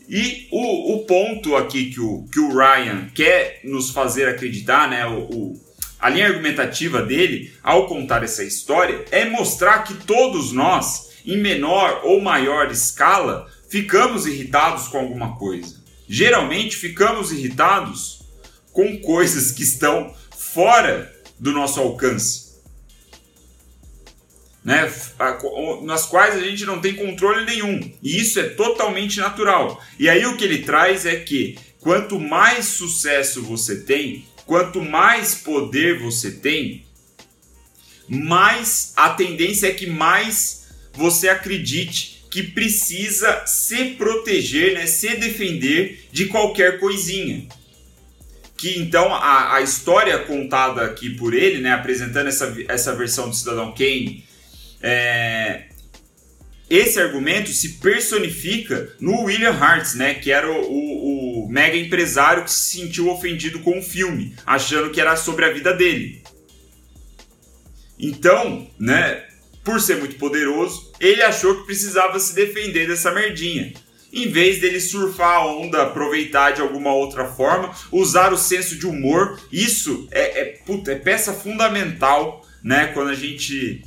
E 0.07 0.47
o, 0.51 0.95
o 0.95 1.05
ponto 1.05 1.55
aqui 1.55 1.89
que 1.89 1.99
o, 1.99 2.25
que 2.31 2.39
o 2.39 2.49
Ryan 2.49 3.09
quer 3.13 3.59
nos 3.63 3.89
fazer 3.89 4.27
acreditar, 4.27 4.89
né, 4.89 5.05
o, 5.05 5.23
o 5.23 5.61
a 6.01 6.09
linha 6.09 6.27
argumentativa 6.27 7.03
dele, 7.03 7.53
ao 7.61 7.85
contar 7.85 8.23
essa 8.23 8.43
história, 8.43 9.05
é 9.11 9.23
mostrar 9.25 9.83
que 9.83 9.93
todos 9.93 10.51
nós, 10.51 11.11
em 11.23 11.37
menor 11.37 12.01
ou 12.03 12.19
maior 12.19 12.71
escala, 12.71 13.47
ficamos 13.69 14.25
irritados 14.25 14.87
com 14.87 14.97
alguma 14.97 15.37
coisa. 15.37 15.79
Geralmente 16.09 16.75
ficamos 16.75 17.31
irritados 17.31 18.23
com 18.73 18.99
coisas 18.99 19.51
que 19.51 19.61
estão 19.61 20.13
fora 20.35 21.13
do 21.37 21.51
nosso 21.51 21.79
alcance. 21.79 22.49
Né, 24.63 24.91
nas 25.83 26.05
quais 26.05 26.35
a 26.35 26.39
gente 26.39 26.65
não 26.65 26.81
tem 26.81 26.93
controle 26.93 27.45
nenhum. 27.45 27.79
E 28.01 28.19
isso 28.19 28.39
é 28.39 28.49
totalmente 28.49 29.19
natural. 29.19 29.81
E 29.99 30.09
aí 30.09 30.25
o 30.25 30.35
que 30.35 30.43
ele 30.43 30.59
traz 30.63 31.05
é 31.05 31.15
que 31.15 31.57
quanto 31.79 32.19
mais 32.19 32.65
sucesso 32.65 33.41
você 33.41 33.81
tem, 33.81 34.25
quanto 34.51 34.81
mais 34.81 35.33
poder 35.33 35.97
você 35.97 36.29
tem, 36.29 36.83
mais 38.05 38.91
a 38.97 39.11
tendência 39.11 39.67
é 39.67 39.71
que 39.71 39.87
mais 39.87 40.67
você 40.91 41.29
acredite 41.29 42.25
que 42.29 42.43
precisa 42.43 43.45
se 43.45 43.91
proteger, 43.91 44.73
né, 44.73 44.87
se 44.87 45.15
defender 45.15 46.05
de 46.11 46.25
qualquer 46.25 46.81
coisinha. 46.81 47.47
Que 48.57 48.77
então 48.77 49.15
a, 49.15 49.55
a 49.55 49.61
história 49.61 50.19
contada 50.19 50.81
aqui 50.81 51.11
por 51.11 51.33
ele, 51.33 51.61
né, 51.61 51.71
apresentando 51.71 52.27
essa, 52.27 52.53
essa 52.67 52.93
versão 52.93 53.29
do 53.29 53.35
Cidadão 53.37 53.73
Kane, 53.73 54.25
é, 54.81 55.67
esse 56.71 56.99
argumento 57.01 57.51
se 57.51 57.79
personifica 57.79 58.95
no 58.99 59.23
William 59.23 59.51
Hart, 59.51 59.95
né, 59.95 60.13
que 60.13 60.29
era 60.29 60.51
o, 60.51 60.61
o, 60.61 61.05
o, 61.05 61.30
mega 61.51 61.75
empresário 61.75 62.45
que 62.45 62.51
se 62.51 62.79
sentiu 62.79 63.09
ofendido 63.09 63.59
com 63.59 63.77
o 63.77 63.83
filme, 63.83 64.33
achando 64.45 64.89
que 64.89 65.01
era 65.01 65.17
sobre 65.17 65.43
a 65.43 65.51
vida 65.51 65.73
dele. 65.73 66.23
Então, 67.99 68.71
né, 68.79 69.25
por 69.61 69.81
ser 69.81 69.97
muito 69.97 70.15
poderoso, 70.15 70.93
ele 70.97 71.21
achou 71.21 71.57
que 71.57 71.65
precisava 71.65 72.17
se 72.21 72.33
defender 72.33 72.87
dessa 72.87 73.11
merdinha. 73.11 73.73
Em 74.13 74.29
vez 74.29 74.61
dele 74.61 74.79
surfar 74.79 75.41
a 75.41 75.45
onda, 75.45 75.83
aproveitar 75.83 76.51
de 76.51 76.61
alguma 76.61 76.93
outra 76.93 77.25
forma, 77.25 77.75
usar 77.91 78.31
o 78.31 78.37
senso 78.37 78.77
de 78.77 78.87
humor, 78.87 79.37
isso 79.51 80.07
é, 80.09 80.39
é, 80.39 80.45
puta, 80.65 80.93
é 80.93 80.95
peça 80.95 81.33
fundamental, 81.33 82.47
né, 82.63 82.87
quando 82.93 83.09
a 83.09 83.15
gente 83.15 83.83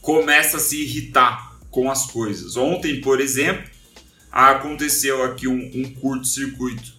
começa 0.00 0.56
a 0.56 0.60
se 0.60 0.80
irritar 0.80 1.58
com 1.70 1.90
as 1.90 2.06
coisas. 2.06 2.56
Ontem, 2.56 3.02
por 3.02 3.20
exemplo, 3.20 3.71
aconteceu 4.32 5.22
aqui 5.22 5.46
um, 5.46 5.70
um 5.74 5.94
curto-circuito. 5.94 6.94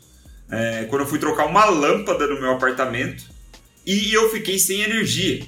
É, 0.49 0.85
quando 0.85 1.01
eu 1.01 1.07
fui 1.07 1.17
trocar 1.17 1.47
uma 1.47 1.65
lâmpada 1.65 2.27
no 2.27 2.39
meu 2.39 2.51
apartamento 2.51 3.23
e 3.85 4.13
eu 4.13 4.29
fiquei 4.29 4.59
sem 4.59 4.81
energia. 4.81 5.43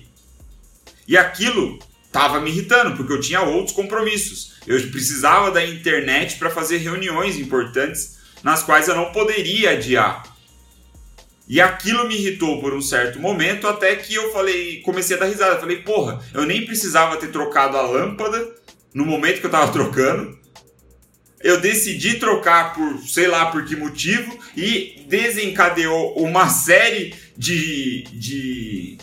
E 1.07 1.15
aquilo 1.15 1.77
estava 2.05 2.41
me 2.41 2.49
irritando, 2.49 2.97
porque 2.97 3.13
eu 3.13 3.21
tinha 3.21 3.41
outros 3.41 3.75
compromissos. 3.75 4.55
Eu 4.65 4.81
precisava 4.89 5.51
da 5.51 5.63
internet 5.63 6.37
para 6.37 6.49
fazer 6.49 6.77
reuniões 6.77 7.37
importantes 7.37 8.17
nas 8.41 8.63
quais 8.63 8.87
eu 8.87 8.95
não 8.95 9.11
poderia 9.11 9.71
adiar. 9.71 10.23
E 11.47 11.61
aquilo 11.61 12.07
me 12.07 12.15
irritou 12.15 12.59
por 12.59 12.73
um 12.73 12.81
certo 12.81 13.19
momento, 13.19 13.67
até 13.67 13.95
que 13.95 14.15
eu 14.15 14.31
falei, 14.33 14.81
comecei 14.81 15.15
a 15.15 15.19
dar 15.19 15.27
risada. 15.27 15.59
Falei, 15.59 15.77
porra, 15.77 16.19
eu 16.33 16.43
nem 16.43 16.65
precisava 16.65 17.17
ter 17.17 17.27
trocado 17.27 17.77
a 17.77 17.81
lâmpada 17.83 18.55
no 18.93 19.05
momento 19.05 19.41
que 19.41 19.45
eu 19.45 19.51
tava 19.51 19.71
trocando. 19.71 20.44
Eu 21.41 21.59
decidi 21.59 22.15
trocar 22.15 22.73
por 22.73 22.99
sei 23.07 23.27
lá 23.27 23.47
por 23.47 23.65
que 23.65 23.75
motivo 23.75 24.37
e 24.55 25.05
desencadeou 25.07 26.17
uma 26.17 26.49
série 26.49 27.13
de, 27.37 28.03
de, 28.13 28.97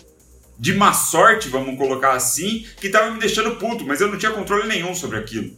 de 0.59 0.75
má 0.75 0.93
sorte, 0.93 1.49
vamos 1.49 1.77
colocar 1.77 2.13
assim, 2.13 2.67
que 2.81 2.89
tava 2.89 3.11
me 3.11 3.21
deixando 3.21 3.57
puto, 3.57 3.85
mas 3.85 4.01
eu 4.01 4.09
não 4.09 4.19
tinha 4.19 4.33
controle 4.33 4.67
nenhum 4.67 4.95
sobre 4.95 5.19
aquilo. 5.19 5.55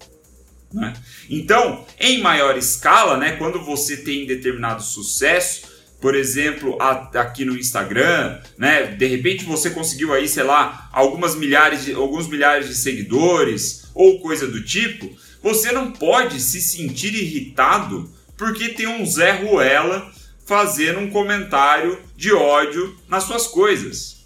Né? 0.73 0.93
Então, 1.31 1.87
em 2.01 2.21
maior 2.21 2.59
escala, 2.59 3.17
né, 3.17 3.37
quando 3.37 3.63
você 3.63 3.99
tem 3.99 4.27
determinado 4.27 4.83
sucesso, 4.83 5.73
por 6.05 6.15
exemplo, 6.15 6.77
aqui 7.15 7.47
no 7.47 7.57
Instagram, 7.57 8.39
né? 8.59 8.89
De 8.89 9.07
repente 9.07 9.43
você 9.43 9.71
conseguiu 9.71 10.13
aí, 10.13 10.29
sei 10.29 10.43
lá, 10.43 10.91
algumas 10.93 11.35
milhares 11.35 11.83
de, 11.83 11.95
alguns 11.95 12.29
milhares 12.29 12.69
de 12.69 12.75
seguidores 12.75 13.87
ou 13.95 14.21
coisa 14.21 14.47
do 14.47 14.63
tipo, 14.63 15.11
você 15.45 15.73
não 15.73 15.93
pode 15.93 16.41
se 16.41 16.59
sentir 16.59 17.15
irritado 17.15 18.11
porque 18.35 18.71
tem 18.71 18.87
um 18.87 19.05
Zé 19.05 19.33
Ruela 19.33 20.11
fazendo 20.47 21.01
um 21.01 21.11
comentário 21.11 22.01
de 22.17 22.33
ódio 22.33 22.97
nas 23.07 23.25
suas 23.25 23.47
coisas. 23.47 24.25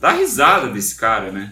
Dá 0.00 0.12
risada 0.12 0.68
desse 0.68 0.94
cara, 0.94 1.32
né? 1.32 1.50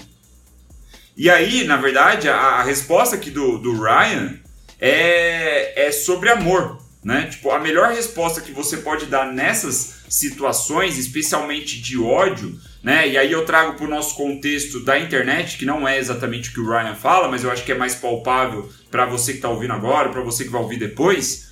E 1.16 1.28
aí, 1.28 1.64
na 1.64 1.76
verdade, 1.76 2.28
a, 2.28 2.36
a 2.36 2.62
resposta 2.62 3.16
aqui 3.16 3.28
do, 3.28 3.58
do 3.58 3.72
Ryan 3.72 4.38
é, 4.80 5.88
é 5.88 5.90
sobre 5.90 6.30
amor. 6.30 6.80
Né? 7.02 7.26
Tipo, 7.28 7.50
a 7.50 7.58
melhor 7.58 7.92
resposta 7.92 8.40
que 8.40 8.52
você 8.52 8.76
pode 8.76 9.06
dar 9.06 9.32
nessas 9.32 9.96
situações, 10.08 10.98
especialmente 10.98 11.80
de 11.80 11.98
ódio, 11.98 12.58
né? 12.82 13.08
E 13.08 13.18
aí 13.18 13.30
eu 13.30 13.44
trago 13.44 13.74
para 13.74 13.86
o 13.86 13.90
nosso 13.90 14.14
contexto 14.14 14.80
da 14.80 14.98
internet, 14.98 15.58
que 15.58 15.64
não 15.64 15.86
é 15.86 15.98
exatamente 15.98 16.50
o 16.50 16.52
que 16.52 16.60
o 16.60 16.68
Ryan 16.68 16.94
fala, 16.94 17.28
mas 17.28 17.44
eu 17.44 17.50
acho 17.50 17.64
que 17.64 17.72
é 17.72 17.76
mais 17.76 17.94
palpável 17.94 18.70
para 18.90 19.04
você 19.06 19.32
que 19.32 19.38
está 19.38 19.48
ouvindo 19.48 19.72
agora, 19.72 20.08
para 20.08 20.22
você 20.22 20.44
que 20.44 20.50
vai 20.50 20.62
ouvir 20.62 20.78
depois. 20.78 21.48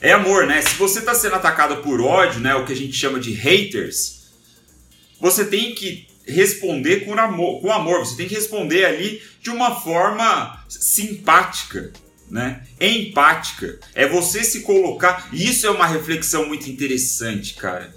É 0.00 0.12
amor, 0.12 0.46
né? 0.46 0.60
Se 0.60 0.74
você 0.74 0.98
está 0.98 1.14
sendo 1.14 1.36
atacado 1.36 1.78
por 1.82 2.00
ódio, 2.00 2.40
né, 2.40 2.54
o 2.54 2.64
que 2.66 2.72
a 2.72 2.76
gente 2.76 2.92
chama 2.92 3.18
de 3.18 3.32
haters, 3.32 4.24
você 5.18 5.46
tem 5.46 5.74
que 5.74 6.06
responder 6.26 7.04
com 7.04 7.14
amor, 7.14 7.60
com 7.60 7.72
amor, 7.72 8.00
você 8.00 8.16
tem 8.16 8.28
que 8.28 8.34
responder 8.34 8.84
ali 8.84 9.22
de 9.40 9.50
uma 9.50 9.74
forma 9.80 10.64
simpática, 10.68 11.92
né? 12.30 12.62
Empática. 12.80 13.78
É 13.94 14.06
você 14.06 14.42
se 14.42 14.60
colocar. 14.60 15.28
E 15.32 15.48
isso 15.48 15.66
é 15.66 15.70
uma 15.70 15.86
reflexão 15.86 16.46
muito 16.46 16.68
interessante, 16.68 17.54
cara. 17.54 17.94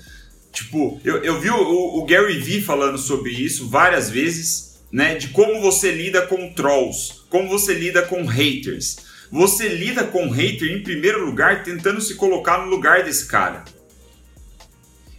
Tipo, 0.52 1.00
eu, 1.04 1.24
eu 1.24 1.40
vi 1.40 1.50
o, 1.50 1.98
o 1.98 2.06
Gary 2.06 2.40
Vee 2.40 2.62
falando 2.62 2.98
sobre 2.98 3.32
isso 3.32 3.70
várias 3.70 4.10
vezes, 4.10 4.80
né? 4.92 5.16
De 5.16 5.30
como 5.30 5.62
você 5.62 5.92
lida 5.92 6.26
com 6.26 6.54
trolls, 6.54 7.22
como 7.30 7.48
você 7.48 7.74
lida 7.74 8.02
com 8.02 8.26
haters. 8.26 8.98
Você 9.32 9.68
lida 9.68 10.06
com 10.06 10.30
hater 10.30 10.72
em 10.72 10.82
primeiro 10.82 11.26
lugar 11.26 11.64
tentando 11.64 12.00
se 12.00 12.16
colocar 12.16 12.60
no 12.60 12.70
lugar 12.70 13.04
desse 13.04 13.26
cara. 13.26 13.66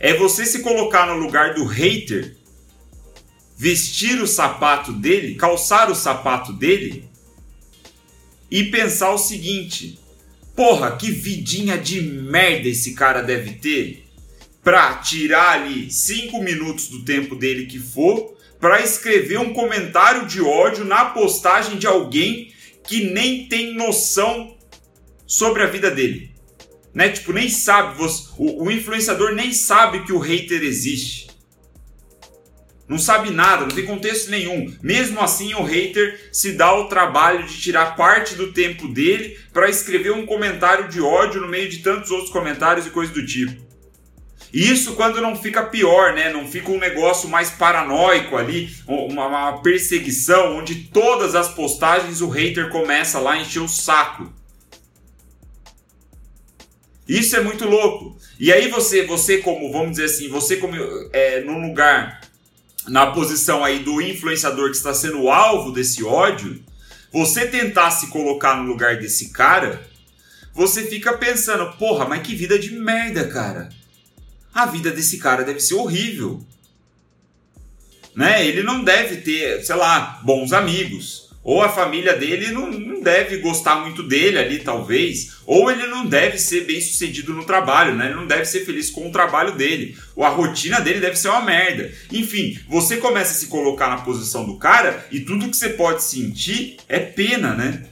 É 0.01 0.15
você 0.15 0.47
se 0.47 0.61
colocar 0.61 1.07
no 1.07 1.15
lugar 1.15 1.55
do 1.55 1.65
hater, 1.65 2.37
vestir 3.57 4.21
o 4.23 4.27
sapato 4.27 4.93
dele, 4.93 5.35
calçar 5.35 5.91
o 5.91 5.95
sapato 5.95 6.53
dele 6.53 7.08
e 8.51 8.65
pensar 8.65 9.13
o 9.13 9.19
seguinte: 9.19 9.99
porra, 10.55 10.97
que 10.97 11.11
vidinha 11.11 11.77
de 11.79 12.01
merda 12.01 12.69
esse 12.69 12.95
cara 12.95 13.23
deve 13.23 13.55
ter 13.55 14.05
pra 14.63 14.97
tirar 14.97 15.61
ali 15.61 15.91
cinco 15.91 16.43
minutos 16.43 16.89
do 16.89 17.05
tempo 17.05 17.35
dele 17.35 17.67
que 17.67 17.79
for 17.79 18.37
para 18.61 18.83
escrever 18.83 19.39
um 19.39 19.53
comentário 19.53 20.27
de 20.27 20.41
ódio 20.41 20.85
na 20.85 21.07
postagem 21.07 21.79
de 21.79 21.87
alguém 21.87 22.53
que 22.83 23.05
nem 23.05 23.47
tem 23.47 23.75
noção 23.75 24.57
sobre 25.27 25.63
a 25.63 25.67
vida 25.67 25.91
dele. 25.91 26.33
Né? 26.93 27.11
Tipo, 27.11 27.33
nem 27.33 27.49
sabe, 27.49 28.03
o, 28.37 28.65
o 28.65 28.71
influenciador 28.71 29.33
nem 29.33 29.53
sabe 29.53 30.05
que 30.05 30.13
o 30.13 30.19
hater 30.19 30.63
existe. 30.63 31.28
Não 32.89 32.99
sabe 32.99 33.31
nada, 33.31 33.67
não 33.67 33.75
tem 33.75 33.85
contexto 33.85 34.31
nenhum. 34.31 34.75
Mesmo 34.83 35.21
assim, 35.21 35.53
o 35.55 35.63
hater 35.63 36.31
se 36.33 36.53
dá 36.53 36.75
o 36.75 36.89
trabalho 36.89 37.47
de 37.47 37.61
tirar 37.61 37.95
parte 37.95 38.35
do 38.35 38.53
tempo 38.53 38.89
dele 38.89 39.39
para 39.53 39.69
escrever 39.69 40.13
um 40.13 40.25
comentário 40.25 40.89
de 40.89 40.99
ódio 41.01 41.43
no 41.43 41.49
meio 41.49 41.69
de 41.69 41.79
tantos 41.79 42.11
outros 42.11 42.31
comentários 42.31 42.87
e 42.87 42.91
coisas 42.91 43.15
do 43.15 43.25
tipo. 43.27 43.69
Isso 44.51 44.95
quando 44.95 45.21
não 45.21 45.37
fica 45.37 45.63
pior, 45.65 46.15
né? 46.15 46.33
Não 46.33 46.49
fica 46.49 46.71
um 46.71 46.79
negócio 46.79 47.29
mais 47.29 47.51
paranoico 47.51 48.37
ali, 48.37 48.71
uma, 48.87 49.27
uma 49.27 49.61
perseguição 49.61 50.57
onde 50.57 50.85
todas 50.85 51.35
as 51.35 51.49
postagens 51.49 52.23
o 52.23 52.29
hater 52.31 52.71
começa 52.71 53.19
lá 53.19 53.33
a 53.33 53.41
encher 53.41 53.61
o 53.61 53.69
saco. 53.69 54.33
Isso 57.07 57.37
é 57.37 57.41
muito 57.41 57.67
louco. 57.67 58.17
E 58.41 58.51
aí 58.51 58.69
você, 58.69 59.05
você 59.05 59.39
como, 59.39 59.71
vamos 59.71 59.93
dizer 59.93 60.05
assim, 60.05 60.29
você 60.29 60.57
como 60.57 60.75
é, 61.13 61.41
num 61.41 61.67
lugar 61.67 62.18
na 62.89 63.09
posição 63.13 63.65
aí 63.65 63.81
do 63.81 64.01
influenciador 64.01 64.71
que 64.71 64.77
está 64.77 64.95
sendo 64.95 65.29
alvo 65.31 65.73
desse 65.73 66.03
ódio, 66.05 66.63
você 67.13 67.47
tentar 67.47 67.91
se 67.91 68.09
colocar 68.09 68.57
no 68.57 68.65
lugar 68.65 68.99
desse 68.99 69.31
cara, 69.31 69.87
você 70.53 70.85
fica 70.87 71.17
pensando, 71.17 71.77
porra, 71.77 72.07
mas 72.07 72.27
que 72.27 72.35
vida 72.35 72.59
de 72.59 72.73
merda, 72.73 73.29
cara. 73.29 73.69
A 74.53 74.67
vida 74.67 74.91
desse 74.91 75.19
cara 75.19 75.45
deve 75.45 75.61
ser 75.61 75.75
horrível. 75.75 76.45
Né? 78.15 78.47
Ele 78.47 78.63
não 78.63 78.83
deve 78.83 79.19
ter, 79.19 79.65
sei 79.65 79.77
lá, 79.77 80.21
bons 80.25 80.53
amigos. 80.53 81.28
Ou 81.43 81.63
a 81.63 81.69
família 81.69 82.15
dele 82.15 82.51
não, 82.51 82.71
não, 82.71 83.01
deve 83.01 83.39
gostar 83.39 83.77
muito 83.77 84.03
dele 84.03 84.39
ali, 84.39 84.59
talvez. 84.59 85.39
Ou 85.47 85.71
ele 85.71 85.87
não 85.87 86.05
deve 86.05 86.39
ser 86.39 86.63
bem 86.63 86.81
sucedido 86.81 87.33
no 87.33 87.45
trabalho, 87.45 87.95
né? 87.95 88.07
Ele 88.07 88.17
não 88.17 88.27
deve 88.27 88.45
ser 88.45 88.65
feliz 88.65 88.91
com 88.91 89.09
o 89.09 89.13
trabalho 89.13 89.53
dele. 89.53 89.97
Ou 90.15 90.25
a 90.25 90.29
rotina 90.29 90.81
dele 90.81 91.01
deve 91.01 91.17
ser 91.17 91.29
uma 91.29 91.41
merda. 91.41 91.91
Enfim, 92.13 92.59
você 92.69 92.97
começa 92.99 93.33
a 93.33 93.35
se 93.35 93.47
colocar 93.47 93.89
na 93.89 93.99
posição 93.99 94.45
do 94.45 94.59
cara 94.59 95.07
e 95.11 95.21
tudo 95.21 95.49
que 95.49 95.57
você 95.57 95.71
pode 95.71 96.03
sentir 96.03 96.77
é 96.89 96.99
pena, 96.99 97.55
né? 97.55 97.85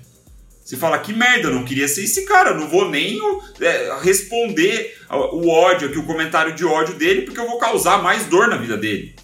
Você 0.63 0.77
fala, 0.77 0.99
que 0.99 1.13
merda, 1.13 1.47
eu 1.47 1.55
não 1.55 1.65
queria 1.65 1.87
ser 1.87 2.03
esse 2.03 2.27
cara, 2.27 2.51
eu 2.51 2.59
não 2.59 2.69
vou 2.69 2.91
nem 2.91 3.21
é, 3.61 3.99
responder 4.03 4.99
o 5.09 5.49
ódio 5.49 5.89
aqui, 5.89 5.97
o 5.97 6.05
comentário 6.05 6.53
de 6.55 6.65
ódio 6.65 6.95
dele, 6.95 7.23
porque 7.23 7.39
eu 7.39 7.47
vou 7.47 7.57
causar 7.57 8.03
mais 8.03 8.27
dor 8.27 8.49
na 8.49 8.57
vida 8.57 8.77
dele. 8.77 9.15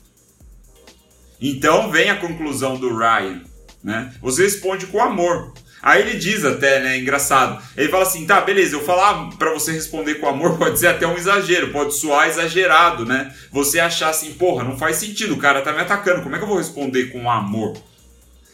Então 1.41 1.91
vem 1.91 2.09
a 2.09 2.17
conclusão 2.17 2.77
do 2.77 2.97
Ryan 2.97 3.43
né? 3.83 4.13
Você 4.21 4.45
responde 4.45 4.87
com 4.87 5.01
amor. 5.01 5.53
Aí 5.83 6.01
ele 6.01 6.17
diz 6.17 6.45
até, 6.45 6.81
né, 6.81 6.99
engraçado. 6.99 7.61
Ele 7.77 7.89
fala 7.89 8.05
assim: 8.05 8.25
"Tá, 8.25 8.41
beleza, 8.41 8.77
eu 8.77 8.85
falar 8.85 9.31
para 9.37 9.53
você 9.53 9.73
responder 9.73 10.17
com 10.17 10.29
amor 10.29 10.57
pode 10.59 10.79
ser 10.79 10.87
até 10.87 11.07
um 11.07 11.17
exagero, 11.17 11.73
pode 11.73 11.95
soar 11.95 12.29
exagerado, 12.29 13.05
né? 13.05 13.35
Você 13.51 13.81
achar 13.81 14.11
assim, 14.11 14.33
porra, 14.35 14.63
não 14.63 14.79
faz 14.79 14.97
sentido, 14.97 15.35
o 15.35 15.39
cara 15.39 15.61
tá 15.61 15.73
me 15.73 15.81
atacando, 15.81 16.23
como 16.23 16.35
é 16.35 16.39
que 16.39 16.45
eu 16.45 16.49
vou 16.49 16.59
responder 16.59 17.07
com 17.07 17.29
amor?" 17.29 17.77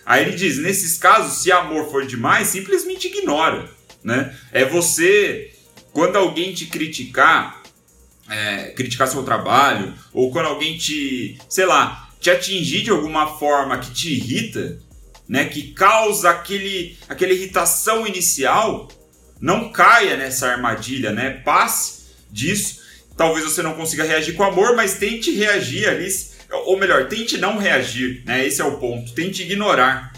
Aí 0.06 0.22
ele 0.24 0.36
diz: 0.36 0.58
"Nesses 0.58 0.96
casos, 0.96 1.42
se 1.42 1.52
amor 1.52 1.90
for 1.90 2.06
demais, 2.06 2.48
simplesmente 2.48 3.08
ignora, 3.08 3.68
né? 4.02 4.34
É 4.50 4.64
você 4.64 5.52
quando 5.92 6.16
alguém 6.16 6.54
te 6.54 6.66
criticar, 6.66 7.62
é, 8.30 8.70
criticar 8.70 9.08
seu 9.08 9.22
trabalho, 9.22 9.92
ou 10.12 10.30
quando 10.30 10.46
alguém 10.46 10.78
te, 10.78 11.36
sei 11.48 11.66
lá, 11.66 12.08
te 12.20 12.30
atingir 12.30 12.82
de 12.82 12.90
alguma 12.90 13.38
forma 13.38 13.78
que 13.78 13.90
te 13.90 14.14
irrita, 14.14 14.78
né, 15.28 15.44
que 15.44 15.72
causa 15.72 16.30
aquele, 16.30 16.96
aquela 17.08 17.32
irritação 17.32 18.06
inicial, 18.06 18.88
não 19.40 19.70
caia 19.70 20.16
nessa 20.16 20.48
armadilha, 20.48 21.12
né? 21.12 21.30
Passe 21.30 22.06
disso. 22.30 22.80
Talvez 23.16 23.44
você 23.44 23.62
não 23.62 23.74
consiga 23.74 24.04
reagir 24.04 24.34
com 24.34 24.42
amor, 24.42 24.74
mas 24.74 24.94
tente 24.94 25.30
reagir 25.32 25.88
ali, 25.88 26.08
ou 26.64 26.78
melhor, 26.78 27.08
tente 27.08 27.36
não 27.36 27.58
reagir, 27.58 28.22
né? 28.24 28.46
Esse 28.46 28.60
é 28.60 28.64
o 28.64 28.78
ponto. 28.78 29.12
Tente 29.12 29.42
ignorar. 29.42 30.12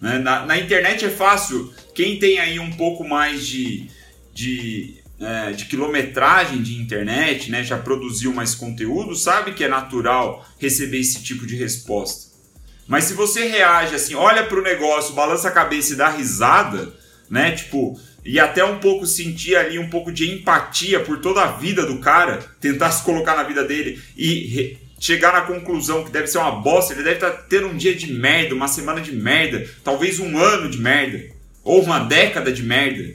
Né? 0.00 0.18
Na, 0.18 0.44
na 0.44 0.58
internet 0.58 1.04
é 1.04 1.10
fácil. 1.10 1.72
Quem 1.94 2.18
tem 2.18 2.38
aí 2.38 2.58
um 2.58 2.72
pouco 2.72 3.04
mais 3.04 3.46
de, 3.46 3.88
de, 4.34 4.96
é, 5.20 5.52
de 5.52 5.66
quilometragem 5.66 6.62
de 6.62 6.74
internet, 6.74 7.50
né? 7.50 7.62
Já 7.62 7.78
produziu 7.78 8.32
mais 8.32 8.54
conteúdo, 8.54 9.14
sabe 9.14 9.52
que 9.52 9.64
é 9.64 9.68
natural 9.68 10.46
receber 10.58 10.98
esse 10.98 11.22
tipo 11.22 11.46
de 11.46 11.56
resposta. 11.56 12.29
Mas 12.90 13.04
se 13.04 13.14
você 13.14 13.46
reage 13.46 13.94
assim, 13.94 14.16
olha 14.16 14.42
para 14.42 14.58
o 14.58 14.62
negócio, 14.64 15.14
balança 15.14 15.46
a 15.46 15.52
cabeça 15.52 15.92
e 15.92 15.96
dá 15.96 16.08
risada, 16.08 16.92
né? 17.30 17.52
Tipo, 17.52 17.96
e 18.24 18.40
até 18.40 18.64
um 18.64 18.80
pouco 18.80 19.06
sentir 19.06 19.54
ali 19.54 19.78
um 19.78 19.88
pouco 19.88 20.10
de 20.10 20.28
empatia 20.28 20.98
por 20.98 21.20
toda 21.20 21.40
a 21.40 21.52
vida 21.52 21.86
do 21.86 22.00
cara, 22.00 22.40
tentar 22.60 22.90
se 22.90 23.04
colocar 23.04 23.36
na 23.36 23.44
vida 23.44 23.62
dele 23.62 24.02
e 24.18 24.76
chegar 24.98 25.32
na 25.32 25.42
conclusão 25.42 26.02
que 26.02 26.10
deve 26.10 26.26
ser 26.26 26.38
uma 26.38 26.50
bosta, 26.50 26.92
ele 26.92 27.04
deve 27.04 27.14
estar 27.14 27.30
tá 27.30 27.44
tendo 27.48 27.68
um 27.68 27.76
dia 27.76 27.94
de 27.94 28.12
merda, 28.12 28.56
uma 28.56 28.66
semana 28.66 29.00
de 29.00 29.12
merda, 29.12 29.64
talvez 29.84 30.18
um 30.18 30.36
ano 30.36 30.68
de 30.68 30.78
merda, 30.78 31.22
ou 31.62 31.84
uma 31.84 32.00
década 32.00 32.52
de 32.52 32.64
merda. 32.64 33.14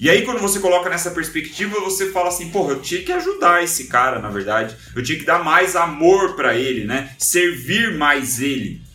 E 0.00 0.08
aí, 0.08 0.22
quando 0.22 0.40
você 0.40 0.58
coloca 0.58 0.88
nessa 0.88 1.10
perspectiva, 1.10 1.80
você 1.80 2.10
fala 2.12 2.28
assim: 2.28 2.48
porra, 2.48 2.72
eu 2.72 2.80
tinha 2.80 3.02
que 3.02 3.12
ajudar 3.12 3.62
esse 3.62 3.88
cara, 3.88 4.20
na 4.20 4.30
verdade. 4.30 4.74
Eu 4.94 5.02
tinha 5.02 5.18
que 5.18 5.24
dar 5.24 5.44
mais 5.44 5.76
amor 5.76 6.34
para 6.34 6.54
ele, 6.54 6.84
né? 6.84 7.14
Servir 7.18 7.94
mais 7.94 8.40
ele. 8.40 8.85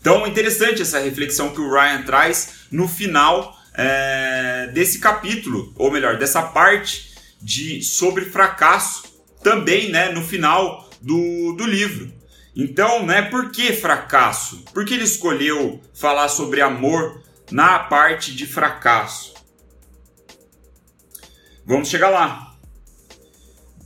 Então, 0.00 0.26
interessante 0.26 0.80
essa 0.80 0.98
reflexão 0.98 1.50
que 1.50 1.60
o 1.60 1.70
Ryan 1.70 2.02
traz 2.02 2.66
no 2.70 2.88
final 2.88 3.54
é, 3.74 4.70
desse 4.72 4.98
capítulo, 4.98 5.72
ou 5.76 5.90
melhor, 5.90 6.16
dessa 6.16 6.42
parte 6.42 7.14
de 7.40 7.82
sobre 7.82 8.24
fracasso, 8.24 9.02
também 9.42 9.90
né, 9.90 10.10
no 10.10 10.22
final 10.22 10.88
do, 11.02 11.52
do 11.52 11.66
livro. 11.66 12.10
Então, 12.56 13.04
né, 13.04 13.22
por 13.22 13.50
que 13.50 13.74
fracasso? 13.74 14.64
Por 14.72 14.84
que 14.86 14.94
ele 14.94 15.04
escolheu 15.04 15.80
falar 15.94 16.28
sobre 16.28 16.62
amor 16.62 17.22
na 17.50 17.78
parte 17.78 18.34
de 18.34 18.46
fracasso? 18.46 19.34
Vamos 21.64 21.88
chegar 21.88 22.08
lá. 22.08 22.56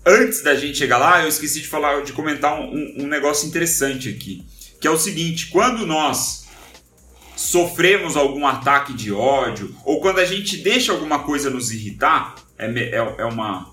Antes 0.07 0.43
da 0.43 0.55
gente 0.55 0.79
chegar 0.79 0.99
lá, 0.99 1.23
eu 1.23 1.29
esqueci 1.29 1.61
de 1.61 1.67
falar, 1.67 2.03
de 2.03 2.13
comentar 2.13 2.59
um, 2.61 2.95
um 2.99 3.07
negócio 3.07 3.49
interessante 3.49 4.09
aqui 4.09 4.47
que 4.85 4.89
é 4.89 4.91
o 4.91 4.99
seguinte: 4.99 5.47
quando 5.47 5.87
nós 5.87 6.45
sofremos 7.35 8.19
algum 8.19 8.47
ataque 8.47 8.93
de 8.93 9.11
ódio, 9.11 9.75
ou 9.83 9.99
quando 9.99 10.19
a 10.19 10.27
gente 10.27 10.59
deixa 10.59 10.93
alguma 10.93 11.21
coisa 11.21 11.49
nos 11.49 11.71
irritar, 11.71 12.35
é, 12.59 12.67
é, 12.67 12.97
é 12.97 13.25
uma, 13.25 13.73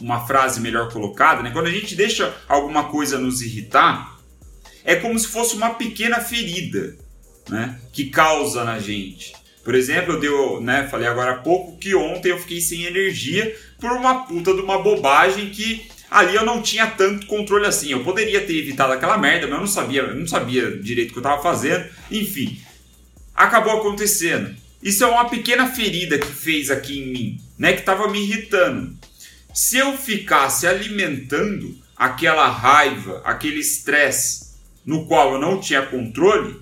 uma 0.00 0.26
frase 0.26 0.58
melhor 0.62 0.90
colocada, 0.90 1.42
né? 1.42 1.50
Quando 1.50 1.66
a 1.66 1.70
gente 1.70 1.94
deixa 1.94 2.34
alguma 2.48 2.84
coisa 2.84 3.18
nos 3.18 3.42
irritar, 3.42 4.18
é 4.82 4.96
como 4.96 5.18
se 5.18 5.28
fosse 5.28 5.54
uma 5.54 5.74
pequena 5.74 6.20
ferida, 6.20 6.96
né? 7.50 7.78
Que 7.92 8.06
causa 8.06 8.64
na 8.64 8.78
gente. 8.78 9.34
Por 9.62 9.74
exemplo, 9.74 10.14
eu 10.14 10.20
deu, 10.20 10.60
né, 10.62 10.88
falei 10.90 11.06
agora 11.06 11.32
há 11.32 11.38
pouco 11.38 11.76
que 11.76 11.94
ontem 11.94 12.30
eu 12.30 12.38
fiquei 12.38 12.62
sem 12.62 12.84
energia 12.84 13.54
por 13.78 13.92
uma 13.92 14.24
puta 14.24 14.54
de 14.54 14.60
uma 14.62 14.78
bobagem 14.78 15.50
que 15.50 15.86
ali 16.10 16.34
eu 16.34 16.44
não 16.44 16.62
tinha 16.62 16.86
tanto 16.86 17.26
controle 17.26 17.66
assim. 17.66 17.90
Eu 17.90 18.04
poderia 18.04 18.44
ter 18.46 18.56
evitado 18.56 18.92
aquela 18.92 19.18
merda, 19.18 19.46
mas 19.46 19.54
eu 19.54 19.60
não 19.60 19.66
sabia, 19.66 20.02
eu 20.02 20.14
não 20.14 20.26
sabia 20.26 20.76
direito 20.78 21.10
o 21.10 21.12
que 21.12 21.18
eu 21.18 21.22
estava 21.22 21.42
fazendo. 21.42 21.88
Enfim, 22.10 22.60
acabou 23.34 23.78
acontecendo. 23.78 24.54
Isso 24.82 25.02
é 25.02 25.06
uma 25.06 25.28
pequena 25.28 25.68
ferida 25.68 26.18
que 26.18 26.26
fez 26.26 26.70
aqui 26.70 27.00
em 27.00 27.06
mim, 27.06 27.40
né, 27.58 27.72
que 27.72 27.80
estava 27.80 28.08
me 28.08 28.20
irritando. 28.20 28.96
Se 29.52 29.78
eu 29.78 29.96
ficasse 29.96 30.66
alimentando 30.66 31.76
aquela 31.96 32.46
raiva, 32.48 33.22
aquele 33.24 33.58
estresse 33.58 34.54
no 34.84 35.06
qual 35.06 35.32
eu 35.32 35.40
não 35.40 35.58
tinha 35.58 35.82
controle, 35.82 36.60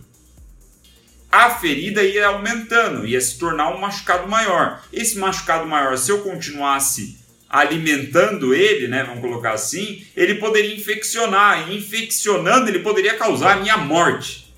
a 1.31 1.51
ferida 1.51 2.03
ia 2.03 2.29
aumentando, 2.29 3.05
ia 3.05 3.21
se 3.21 3.37
tornar 3.37 3.75
um 3.75 3.81
machucado 3.81 4.29
maior. 4.29 4.81
Esse 4.93 5.19
machucado 5.19 5.67
maior, 5.67 5.99
se 5.99 6.11
eu 6.13 6.23
continuasse 6.23 7.19
alimentando 7.55 8.53
ele, 8.53 8.89
né, 8.89 9.05
vamos 9.05 9.21
colocar 9.21 9.53
assim, 9.53 10.05
ele 10.17 10.35
poderia 10.35 10.75
infeccionar, 10.75 11.71
e 11.71 11.77
infeccionando 11.77 12.69
ele 12.69 12.81
poderia 12.81 13.15
causar 13.15 13.53
a 13.53 13.61
minha 13.61 13.77
morte. 13.77 14.53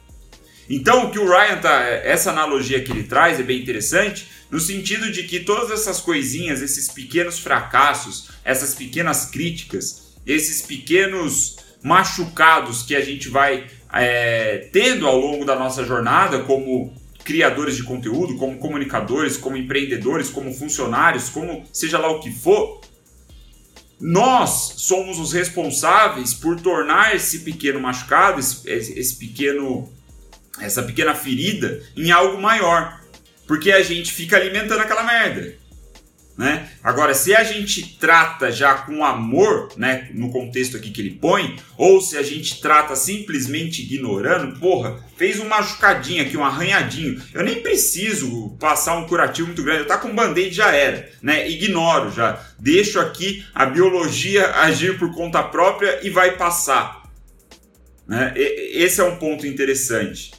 Então, 0.69 1.05
o 1.05 1.11
que 1.11 1.19
o 1.19 1.29
Ryan 1.29 1.59
tá, 1.59 1.83
essa 1.85 2.31
analogia 2.31 2.83
que 2.83 2.91
ele 2.91 3.03
traz 3.03 3.39
é 3.39 3.43
bem 3.43 3.61
interessante, 3.61 4.27
no 4.51 4.59
sentido 4.59 5.13
de 5.13 5.25
que 5.25 5.41
todas 5.41 5.71
essas 5.71 6.01
coisinhas, 6.01 6.63
esses 6.63 6.89
pequenos 6.89 7.39
fracassos, 7.39 8.31
essas 8.43 8.75
pequenas 8.75 9.27
críticas, 9.27 10.15
esses 10.27 10.63
pequenos 10.63 11.57
machucados 11.83 12.83
que 12.83 12.97
a 12.97 13.01
gente 13.03 13.29
vai 13.29 13.67
é, 13.93 14.69
tendo 14.73 15.07
ao 15.07 15.19
longo 15.19 15.45
da 15.45 15.55
nossa 15.55 15.85
jornada 15.85 16.39
como 16.41 16.95
criadores 17.27 17.77
de 17.77 17.83
conteúdo, 17.83 18.37
como 18.37 18.57
comunicadores, 18.57 19.37
como 19.37 19.57
empreendedores, 19.57 20.31
como 20.31 20.55
funcionários, 20.55 21.29
como 21.29 21.65
seja 21.73 21.99
lá 21.99 22.09
o 22.09 22.21
que 22.21 22.33
for, 22.33 22.81
nós 24.01 24.75
somos 24.77 25.19
os 25.19 25.33
responsáveis 25.33 26.35
por 26.35 26.61
tornar 26.61 27.17
esse 27.17 27.41
pequeno 27.41 27.81
machucado, 27.81 28.39
esse, 28.41 28.69
esse 28.69 29.17
pequeno, 29.17 29.91
essa 30.61 30.83
pequena 30.83 31.15
ferida, 31.15 31.83
em 31.97 32.11
algo 32.11 32.41
maior. 32.41 33.01
Porque 33.47 33.73
a 33.73 33.83
gente 33.83 34.13
fica 34.13 34.37
alimentando 34.37 34.81
aquela 34.81 35.05
merda. 35.05 35.55
Né? 36.37 36.69
Agora, 36.85 37.15
se 37.15 37.35
a 37.35 37.43
gente 37.43 37.97
trata 37.99 38.53
já 38.53 38.75
com 38.75 39.03
amor, 39.03 39.71
né, 39.77 40.11
no 40.13 40.31
contexto 40.31 40.77
aqui 40.77 40.91
que 40.91 41.01
ele 41.01 41.19
põe, 41.19 41.57
ou 41.79 41.99
se 41.99 42.19
a 42.19 42.23
gente 42.23 42.61
trata 42.61 42.95
simplesmente 42.95 43.83
ignorando, 43.83 44.59
porra, 44.61 45.03
fez 45.17 45.41
um 45.41 45.49
machucadinho 45.49 46.23
aqui, 46.23 46.37
um 46.37 46.45
arranhadinho, 46.45 47.23
eu 47.33 47.43
nem 47.43 47.63
preciso 47.63 48.55
passar 48.61 48.97
um 48.99 49.07
curativo 49.07 49.47
muito 49.47 49.63
grande, 49.63 49.81
eu 49.81 49.87
tá 49.87 49.97
com 49.97 50.15
band-aid 50.15 50.55
já 50.55 50.75
era, 50.75 51.09
né? 51.23 51.49
Ignoro 51.49 52.13
já, 52.13 52.45
deixo 52.59 53.01
aqui 53.01 53.43
a 53.55 53.65
biologia 53.65 54.57
agir 54.57 54.99
por 54.99 55.15
conta 55.15 55.43
própria 55.43 56.07
e 56.07 56.11
vai 56.11 56.37
passar. 56.37 57.03
Né? 58.07 58.35
Esse 58.37 59.01
é 59.01 59.05
um 59.05 59.17
ponto 59.17 59.47
interessante. 59.47 60.33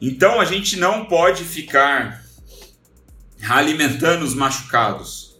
Então 0.00 0.40
a 0.40 0.44
gente 0.44 0.76
não 0.76 1.04
pode 1.04 1.44
ficar 1.44 2.19
alimentando 3.48 4.24
os 4.24 4.34
machucados, 4.34 5.38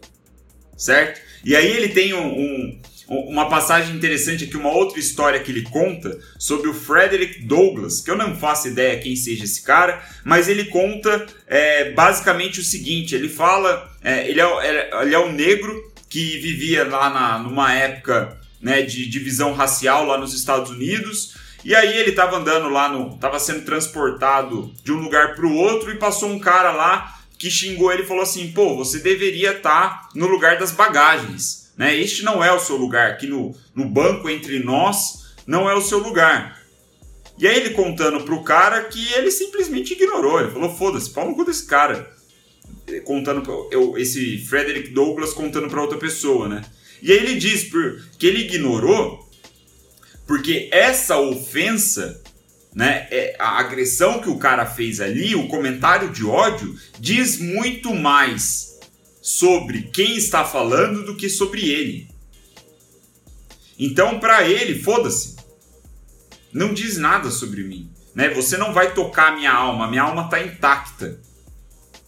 certo? 0.76 1.20
E 1.44 1.56
aí 1.56 1.66
ele 1.66 1.88
tem 1.88 2.12
um, 2.14 2.26
um, 2.28 2.80
uma 3.08 3.48
passagem 3.48 3.96
interessante 3.96 4.44
aqui, 4.44 4.56
uma 4.56 4.70
outra 4.70 5.00
história 5.00 5.40
que 5.40 5.50
ele 5.50 5.62
conta 5.62 6.18
sobre 6.38 6.68
o 6.68 6.74
Frederick 6.74 7.42
Douglass, 7.42 8.00
que 8.00 8.10
eu 8.10 8.16
não 8.16 8.36
faço 8.36 8.68
ideia 8.68 9.00
quem 9.00 9.16
seja 9.16 9.44
esse 9.44 9.62
cara, 9.62 10.02
mas 10.24 10.48
ele 10.48 10.66
conta 10.66 11.26
é, 11.46 11.90
basicamente 11.90 12.60
o 12.60 12.64
seguinte: 12.64 13.14
ele 13.14 13.28
fala, 13.28 13.90
é, 14.02 14.28
ele, 14.28 14.40
é, 14.40 14.44
é 14.44 15.02
ele 15.02 15.14
é 15.14 15.18
um 15.18 15.32
negro 15.32 15.90
que 16.08 16.38
vivia 16.38 16.84
lá 16.84 17.10
na, 17.10 17.38
numa 17.38 17.72
época 17.72 18.38
né, 18.60 18.82
de 18.82 19.08
divisão 19.08 19.54
racial 19.54 20.04
lá 20.04 20.18
nos 20.18 20.34
Estados 20.34 20.70
Unidos. 20.70 21.34
E 21.64 21.74
aí 21.74 21.98
ele 21.98 22.10
estava 22.10 22.38
andando 22.38 22.68
lá 22.68 22.88
no, 22.88 23.14
estava 23.14 23.38
sendo 23.38 23.64
transportado 23.64 24.72
de 24.82 24.92
um 24.92 24.96
lugar 24.96 25.34
para 25.34 25.46
o 25.46 25.54
outro 25.54 25.90
e 25.90 25.98
passou 25.98 26.30
um 26.30 26.38
cara 26.38 26.72
lá 26.72 27.19
que 27.40 27.50
xingou 27.50 27.90
ele 27.90 28.02
e 28.02 28.06
falou 28.06 28.22
assim: 28.22 28.52
pô, 28.52 28.76
você 28.76 28.98
deveria 28.98 29.52
estar 29.52 30.02
tá 30.02 30.08
no 30.14 30.26
lugar 30.26 30.58
das 30.58 30.72
bagagens. 30.72 31.72
Né? 31.74 31.96
Este 31.96 32.22
não 32.22 32.44
é 32.44 32.52
o 32.52 32.60
seu 32.60 32.76
lugar. 32.76 33.12
Aqui 33.12 33.26
no, 33.26 33.56
no 33.74 33.86
banco 33.86 34.28
entre 34.28 34.58
nós 34.58 35.32
não 35.46 35.68
é 35.68 35.74
o 35.74 35.80
seu 35.80 35.98
lugar. 35.98 36.60
E 37.38 37.48
aí 37.48 37.56
ele 37.56 37.70
contando 37.70 38.22
pro 38.24 38.44
cara 38.44 38.84
que 38.84 39.14
ele 39.14 39.30
simplesmente 39.30 39.94
ignorou. 39.94 40.38
Ele 40.38 40.50
falou: 40.50 40.76
foda-se, 40.76 41.08
pau 41.08 41.26
no 41.26 41.34
cu 41.34 41.46
desse 41.46 41.64
cara. 41.64 42.14
Contando 43.04 43.68
eu, 43.70 43.96
esse 43.96 44.36
Frederick 44.44 44.90
Douglass 44.90 45.32
contando 45.32 45.70
para 45.70 45.80
outra 45.80 45.96
pessoa, 45.96 46.46
né? 46.46 46.62
E 47.02 47.10
aí 47.10 47.18
ele 47.18 47.36
diz 47.36 47.70
que 48.18 48.26
ele 48.26 48.40
ignorou 48.40 49.26
porque 50.26 50.68
essa 50.70 51.18
ofensa 51.18 52.22
né? 52.74 53.08
É, 53.10 53.36
a 53.38 53.58
agressão 53.58 54.20
que 54.20 54.28
o 54.28 54.38
cara 54.38 54.66
fez 54.66 55.00
ali, 55.00 55.34
o 55.34 55.48
comentário 55.48 56.10
de 56.10 56.24
ódio, 56.24 56.76
diz 56.98 57.38
muito 57.38 57.94
mais 57.94 58.78
sobre 59.20 59.82
quem 59.82 60.16
está 60.16 60.44
falando 60.44 61.04
do 61.04 61.16
que 61.16 61.28
sobre 61.28 61.68
ele. 61.68 62.08
Então, 63.78 64.20
para 64.20 64.46
ele, 64.46 64.82
foda-se. 64.82 65.36
Não 66.52 66.74
diz 66.74 66.96
nada 66.96 67.30
sobre 67.30 67.62
mim. 67.62 67.90
Né? 68.14 68.28
Você 68.30 68.56
não 68.56 68.72
vai 68.72 68.92
tocar 68.92 69.36
minha 69.36 69.52
alma, 69.52 69.88
minha 69.88 70.02
alma 70.02 70.24
está 70.24 70.42
intacta. 70.42 71.20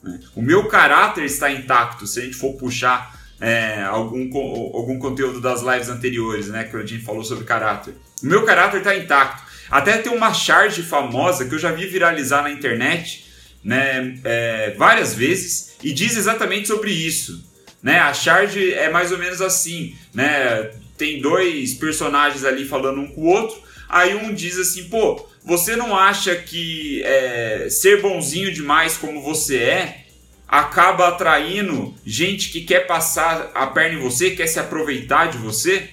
Né? 0.03 0.20
O 0.35 0.42
meu 0.42 0.68
caráter 0.68 1.25
está 1.25 1.51
intacto. 1.51 2.07
Se 2.07 2.20
a 2.20 2.25
gente 2.25 2.37
for 2.37 2.55
puxar 2.55 3.18
é, 3.40 3.83
algum, 3.83 4.29
algum 4.75 4.98
conteúdo 4.98 5.40
das 5.40 5.62
lives 5.62 5.88
anteriores, 5.88 6.48
né, 6.48 6.64
que 6.64 6.77
a 6.77 6.87
gente 6.87 7.05
falou 7.05 7.25
sobre 7.25 7.44
caráter, 7.44 7.94
o 8.22 8.27
meu 8.27 8.44
caráter 8.44 8.79
está 8.79 8.96
intacto. 8.96 9.51
Até 9.72 9.96
tem 9.96 10.12
uma 10.12 10.35
charge 10.35 10.82
famosa 10.82 11.46
que 11.46 11.54
eu 11.54 11.58
já 11.58 11.72
vi 11.72 11.87
viralizar 11.87 12.42
na 12.42 12.50
internet 12.50 13.24
né, 13.64 14.18
é, 14.22 14.74
várias 14.76 15.14
vezes 15.14 15.76
e 15.82 15.94
diz 15.94 16.14
exatamente 16.14 16.68
sobre 16.68 16.90
isso. 16.90 17.42
Né? 17.82 17.98
A 17.98 18.12
charge 18.12 18.74
é 18.74 18.90
mais 18.90 19.11
ou 19.11 19.16
menos 19.16 19.40
assim, 19.40 19.96
né? 20.12 20.70
Tem 20.98 21.22
dois 21.22 21.72
personagens 21.72 22.44
ali 22.44 22.68
falando 22.68 23.00
um 23.00 23.08
com 23.08 23.22
o 23.22 23.28
outro, 23.28 23.62
aí 23.88 24.14
um 24.14 24.35
diz 24.35 24.58
assim, 24.58 24.85
pô, 24.90 25.26
você 25.42 25.74
não 25.74 25.96
acha 25.96 26.37
que 26.37 27.02
é, 27.02 27.68
ser 27.70 28.02
bonzinho 28.02 28.52
demais 28.52 28.98
como 28.98 29.22
você 29.22 29.56
é 29.56 30.04
acaba 30.46 31.08
atraindo 31.08 31.94
gente 32.04 32.50
que 32.50 32.61
quer 32.61 32.87
passar 32.87 33.50
a 33.54 33.66
perna 33.68 33.98
em 33.98 34.02
você, 34.02 34.32
quer 34.32 34.46
se 34.46 34.61
aproveitar 34.61 35.30
de 35.30 35.38
você? 35.38 35.88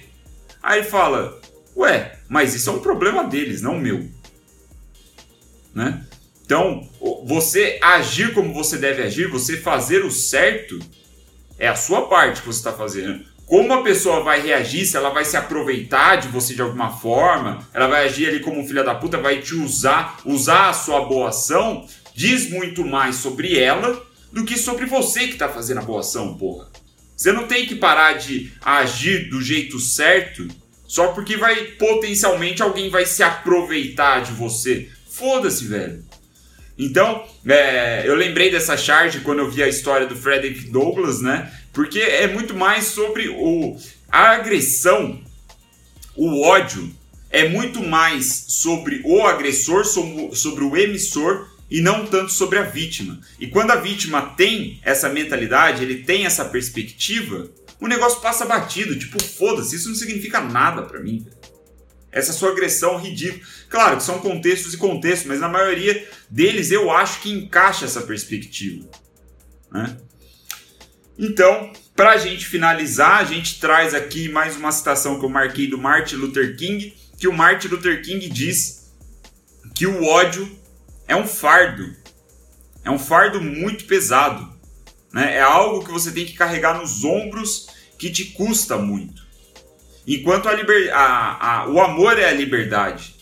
Aí 0.62 0.84
fala, 0.84 1.40
ué, 1.80 2.20
mas 2.28 2.54
isso 2.54 2.70
é 2.70 2.74
um 2.74 2.80
problema 2.80 3.24
deles, 3.24 3.62
não 3.62 3.80
meu. 3.80 4.08
Né? 5.74 6.04
Então, 6.46 6.88
você 7.26 7.80
agir 7.82 8.34
como 8.34 8.54
você 8.54 8.78
deve 8.78 9.04
agir, 9.04 9.30
você 9.30 9.58
fazer 9.58 10.04
o 10.04 10.12
certo, 10.12 10.80
é 11.58 11.68
a 11.68 11.76
sua 11.76 12.08
parte 12.08 12.42
que 12.42 12.48
você 12.48 12.60
está 12.60 12.74
fazendo. 12.74 13.24
Como 13.46 13.74
a 13.74 13.82
pessoa 13.82 14.24
vai 14.24 14.42
reagir, 14.42 14.86
se 14.86 14.96
ela 14.96 15.10
vai 15.10 15.26
se 15.26 15.36
aproveitar 15.36 16.18
de 16.18 16.28
você 16.28 16.54
de 16.54 16.62
alguma 16.62 16.92
forma, 16.92 17.68
ela 17.74 17.88
vai 17.88 18.06
agir 18.06 18.28
ali 18.28 18.40
como 18.40 18.60
um 18.60 18.68
filho 18.68 18.84
da 18.84 18.94
puta, 18.94 19.18
vai 19.18 19.42
te 19.42 19.56
usar, 19.56 20.20
usar 20.26 20.70
a 20.70 20.74
sua 20.74 21.06
boa 21.06 21.30
ação, 21.30 21.88
diz 22.16 22.50
muito 22.50 22.86
mais 22.86 23.16
sobre 23.16 23.58
ela 23.58 24.04
do 24.32 24.46
que 24.46 24.58
sobre 24.58 24.86
você 24.86 25.28
que 25.28 25.34
está 25.34 25.50
fazendo 25.50 25.80
a 25.80 25.84
boa 25.84 26.02
ação, 26.02 26.36
porra. 26.36 26.68
Você 27.16 27.32
não 27.32 27.48
tem 27.48 27.66
que 27.66 27.76
parar 27.76 28.14
de 28.14 28.54
agir 28.62 29.30
do 29.30 29.42
jeito 29.42 29.80
certo 29.80 30.48
só 30.90 31.10
porque 31.10 31.38
vai 31.38 31.56
potencialmente 31.78 32.64
alguém 32.64 32.90
vai 32.90 33.06
se 33.06 33.22
aproveitar 33.22 34.24
de 34.24 34.32
você. 34.32 34.90
Foda-se, 35.08 35.64
velho. 35.66 36.04
Então, 36.80 37.24
é, 37.48 38.02
eu 38.08 38.16
lembrei 38.16 38.50
dessa 38.50 38.76
charge 38.76 39.20
quando 39.20 39.38
eu 39.38 39.52
vi 39.52 39.62
a 39.62 39.68
história 39.68 40.08
do 40.08 40.16
Frederick 40.16 40.72
Douglass, 40.72 41.22
né? 41.22 41.54
Porque 41.72 42.00
é 42.00 42.26
muito 42.26 42.56
mais 42.56 42.86
sobre 42.86 43.30
o, 43.30 43.78
a 44.12 44.32
agressão, 44.32 45.22
o 46.16 46.42
ódio, 46.42 46.92
é 47.30 47.48
muito 47.48 47.84
mais 47.84 48.46
sobre 48.48 49.04
o 49.06 49.22
agressor, 49.28 49.86
sobre, 49.86 50.36
sobre 50.36 50.64
o 50.64 50.76
emissor 50.76 51.48
e 51.70 51.82
não 51.82 52.08
tanto 52.08 52.32
sobre 52.32 52.58
a 52.58 52.64
vítima. 52.64 53.22
E 53.40 53.46
quando 53.46 53.70
a 53.70 53.76
vítima 53.76 54.24
tem 54.36 54.80
essa 54.84 55.08
mentalidade, 55.08 55.84
ele 55.84 55.98
tem 55.98 56.26
essa 56.26 56.46
perspectiva, 56.46 57.48
o 57.80 57.88
negócio 57.88 58.20
passa 58.22 58.46
batido, 58.46 58.98
tipo, 58.98 59.22
foda-se, 59.22 59.76
isso 59.76 59.90
não 59.90 59.96
significa 59.96 60.42
nada 60.42 60.84
para 60.84 61.00
mim. 61.00 61.26
Essa 62.12 62.34
sua 62.34 62.52
agressão 62.52 62.98
ridícula. 62.98 63.46
Claro 63.70 63.98
que 63.98 64.04
são 64.04 64.20
contextos 64.20 64.74
e 64.74 64.78
contextos, 64.78 65.28
mas 65.28 65.40
na 65.40 65.48
maioria 65.48 66.08
deles 66.30 66.72
eu 66.72 66.92
acho 66.92 67.22
que 67.22 67.32
encaixa 67.32 67.86
essa 67.86 68.02
perspectiva. 68.02 68.90
Né? 69.72 69.96
Então, 71.18 71.72
para 71.96 72.12
a 72.12 72.18
gente 72.18 72.46
finalizar, 72.46 73.20
a 73.20 73.24
gente 73.26 73.60
traz 73.60 73.94
aqui 73.94 74.30
mais 74.30 74.56
uma 74.56 74.72
citação 74.72 75.20
que 75.20 75.26
eu 75.26 75.30
marquei 75.30 75.68
do 75.68 75.78
Martin 75.78 76.16
Luther 76.16 76.56
King, 76.58 76.96
que 77.18 77.28
o 77.28 77.34
Martin 77.34 77.68
Luther 77.68 78.02
King 78.02 78.28
diz 78.30 78.92
que 79.76 79.86
o 79.86 80.04
ódio 80.06 80.50
é 81.08 81.16
um 81.16 81.28
fardo, 81.28 81.96
é 82.84 82.90
um 82.90 82.98
fardo 82.98 83.42
muito 83.42 83.86
pesado. 83.86 84.59
Né? 85.14 85.36
É 85.36 85.42
algo 85.42 85.84
que 85.84 85.92
você 85.92 86.12
tem 86.12 86.26
que 86.26 86.34
carregar 86.34 86.80
nos 86.80 87.04
ombros 87.04 87.68
que 87.98 88.10
te 88.10 88.26
custa 88.26 88.78
muito. 88.78 89.28
Enquanto 90.08 90.48
a 90.50 90.54
a, 90.94 91.62
a, 91.62 91.70
o 91.70 91.80
amor 91.80 92.18
é 92.18 92.26
a 92.26 92.34
liberdade. 92.34 93.16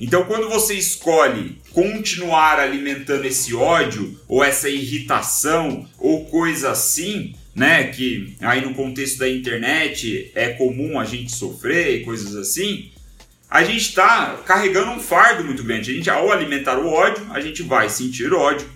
Então, 0.00 0.24
quando 0.24 0.48
você 0.48 0.74
escolhe 0.74 1.58
continuar 1.70 2.58
alimentando 2.58 3.24
esse 3.24 3.54
ódio, 3.54 4.18
ou 4.26 4.42
essa 4.42 4.68
irritação, 4.68 5.88
ou 5.98 6.24
coisa 6.24 6.70
assim, 6.70 7.34
né? 7.54 7.84
Que 7.84 8.36
aí 8.40 8.64
no 8.64 8.74
contexto 8.74 9.18
da 9.18 9.28
internet 9.28 10.30
é 10.34 10.50
comum 10.50 10.98
a 10.98 11.04
gente 11.04 11.30
sofrer 11.30 12.00
e 12.00 12.04
coisas 12.04 12.34
assim. 12.34 12.90
A 13.48 13.62
gente 13.62 13.82
está 13.90 14.38
carregando 14.46 14.92
um 14.92 14.98
fardo 14.98 15.44
muito 15.44 15.62
grande. 15.62 15.90
A 15.90 15.94
gente, 15.94 16.10
ao 16.10 16.32
alimentar 16.32 16.78
o 16.78 16.88
ódio, 16.88 17.26
a 17.30 17.40
gente 17.40 17.62
vai 17.62 17.88
sentir 17.88 18.32
ódio, 18.32 18.66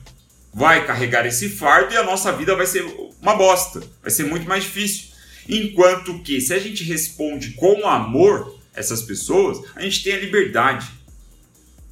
vai 0.57 0.87
carregar 0.87 1.27
esse 1.27 1.51
fardo 1.51 1.93
e 1.93 1.99
a 1.99 2.03
nossa 2.03 2.33
vida 2.33 2.57
vai 2.57 2.65
ser 2.65 2.83
uma 3.21 3.35
bosta, 3.35 3.83
vai 4.01 4.11
ser 4.11 4.25
muito 4.25 4.49
mais 4.49 4.65
difícil. 4.65 5.09
Enquanto 5.47 6.23
que 6.23 6.41
se 6.41 6.55
a 6.55 6.59
gente 6.59 6.83
responde 6.83 7.51
com 7.51 7.87
amor 7.87 8.59
essas 8.75 9.03
pessoas, 9.03 9.59
a 9.75 9.83
gente 9.83 10.03
tem 10.03 10.15
a 10.15 10.19
liberdade. 10.19 10.91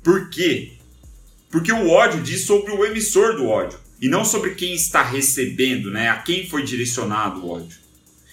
Por 0.03 0.31
quê? 0.31 0.73
Porque 1.51 1.71
o 1.71 1.91
ódio 1.91 2.23
diz 2.23 2.41
sobre 2.47 2.73
o 2.73 2.87
emissor 2.87 3.37
do 3.37 3.47
ódio 3.47 3.79
e 4.01 4.09
não 4.09 4.25
sobre 4.25 4.55
quem 4.55 4.73
está 4.73 5.03
recebendo, 5.03 5.91
né? 5.91 6.09
A 6.09 6.17
quem 6.17 6.49
foi 6.49 6.63
direcionado 6.63 7.45
o 7.45 7.51
ódio. 7.51 7.77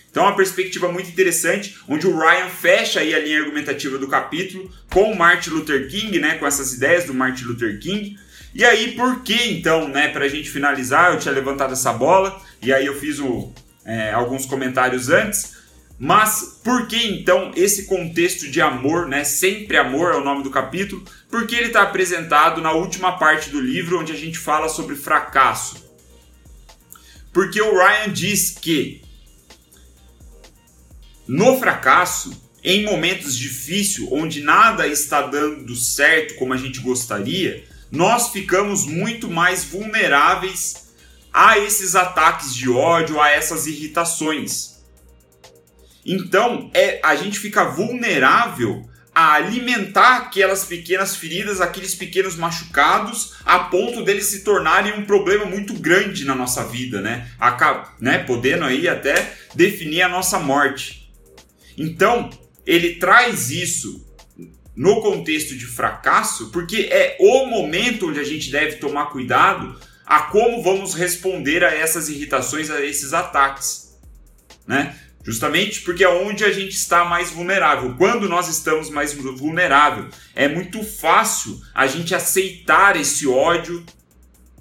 Então, 0.09 0.23
é 0.23 0.27
uma 0.27 0.35
perspectiva 0.35 0.89
muito 0.89 1.09
interessante, 1.09 1.77
onde 1.89 2.07
o 2.07 2.17
Ryan 2.17 2.49
fecha 2.49 3.01
aí 3.01 3.13
a 3.13 3.19
linha 3.19 3.39
argumentativa 3.39 3.97
do 3.97 4.07
capítulo 4.07 4.71
com 4.89 5.11
o 5.11 5.17
Martin 5.17 5.49
Luther 5.49 5.89
King, 5.89 6.19
né? 6.19 6.35
Com 6.35 6.47
essas 6.47 6.73
ideias 6.73 7.03
do 7.03 7.13
Martin 7.13 7.43
Luther 7.43 7.79
King, 7.79 8.17
e 8.53 8.65
aí, 8.65 8.93
por 8.95 9.21
que 9.23 9.51
então, 9.51 9.87
né, 9.87 10.09
pra 10.09 10.27
gente 10.27 10.49
finalizar, 10.49 11.13
eu 11.13 11.19
tinha 11.19 11.33
levantado 11.33 11.73
essa 11.73 11.93
bola, 11.93 12.41
e 12.61 12.73
aí 12.73 12.85
eu 12.85 12.99
fiz 12.99 13.19
o, 13.19 13.51
é, 13.85 14.11
alguns 14.11 14.45
comentários 14.45 15.09
antes, 15.09 15.55
mas 15.97 16.59
por 16.63 16.87
que 16.87 16.97
então 16.97 17.51
esse 17.55 17.85
contexto 17.85 18.49
de 18.49 18.59
amor, 18.59 19.07
né? 19.07 19.23
Sempre 19.23 19.77
amor 19.77 20.11
é 20.11 20.17
o 20.17 20.23
nome 20.23 20.41
do 20.41 20.49
capítulo, 20.49 21.05
porque 21.29 21.55
ele 21.55 21.67
está 21.67 21.83
apresentado 21.83 22.59
na 22.59 22.71
última 22.71 23.19
parte 23.19 23.51
do 23.51 23.61
livro, 23.61 23.99
onde 23.99 24.11
a 24.11 24.17
gente 24.17 24.39
fala 24.39 24.67
sobre 24.67 24.95
fracasso. 24.95 25.91
Porque 27.31 27.61
o 27.61 27.77
Ryan 27.77 28.11
diz 28.11 28.49
que 28.49 29.03
no 31.27 31.59
fracasso, 31.59 32.49
em 32.63 32.83
momentos 32.83 33.37
difíceis, 33.37 34.07
onde 34.11 34.41
nada 34.41 34.87
está 34.87 35.21
dando 35.21 35.75
certo 35.75 36.33
como 36.33 36.53
a 36.53 36.57
gente 36.57 36.79
gostaria, 36.79 37.63
nós 37.91 38.29
ficamos 38.29 38.85
muito 38.85 39.29
mais 39.29 39.63
vulneráveis 39.63 40.91
a 41.33 41.57
esses 41.57 41.95
ataques 41.95 42.55
de 42.55 42.69
ódio, 42.69 43.19
a 43.19 43.29
essas 43.29 43.67
irritações. 43.67 44.81
Então, 46.05 46.71
é, 46.73 46.99
a 47.03 47.15
gente 47.15 47.39
fica 47.39 47.65
vulnerável 47.65 48.89
a 49.13 49.33
alimentar 49.33 50.17
aquelas 50.17 50.63
pequenas 50.63 51.15
feridas, 51.15 51.59
aqueles 51.59 51.93
pequenos 51.93 52.37
machucados, 52.37 53.35
a 53.45 53.59
ponto 53.59 54.03
deles 54.03 54.25
se 54.25 54.43
tornarem 54.43 54.93
um 54.93 55.05
problema 55.05 55.45
muito 55.45 55.73
grande 55.73 56.23
na 56.23 56.33
nossa 56.33 56.63
vida, 56.63 57.01
né? 57.01 57.29
Acab 57.37 57.89
né? 57.99 58.19
Podendo 58.19 58.63
aí 58.63 58.87
até 58.87 59.35
definir 59.53 60.01
a 60.01 60.09
nossa 60.09 60.39
morte. 60.39 61.11
Então, 61.77 62.29
ele 62.65 62.95
traz 62.95 63.51
isso 63.51 64.09
no 64.75 65.01
contexto 65.01 65.55
de 65.55 65.65
fracasso, 65.65 66.49
porque 66.51 66.87
é 66.91 67.17
o 67.19 67.45
momento 67.45 68.09
onde 68.09 68.19
a 68.19 68.23
gente 68.23 68.49
deve 68.51 68.77
tomar 68.77 69.07
cuidado 69.07 69.77
a 70.05 70.23
como 70.23 70.61
vamos 70.61 70.93
responder 70.93 71.63
a 71.63 71.73
essas 71.73 72.09
irritações, 72.09 72.69
a 72.69 72.83
esses 72.83 73.13
ataques, 73.13 73.97
né? 74.67 74.95
Justamente 75.23 75.81
porque 75.81 76.03
é 76.03 76.09
onde 76.09 76.43
a 76.43 76.51
gente 76.51 76.75
está 76.75 77.05
mais 77.05 77.31
vulnerável. 77.31 77.95
Quando 77.95 78.27
nós 78.27 78.47
estamos 78.47 78.89
mais 78.89 79.13
vulnerável, 79.13 80.09
é 80.35 80.47
muito 80.47 80.83
fácil 80.83 81.61
a 81.75 81.85
gente 81.85 82.15
aceitar 82.15 82.99
esse 82.99 83.27
ódio, 83.27 83.85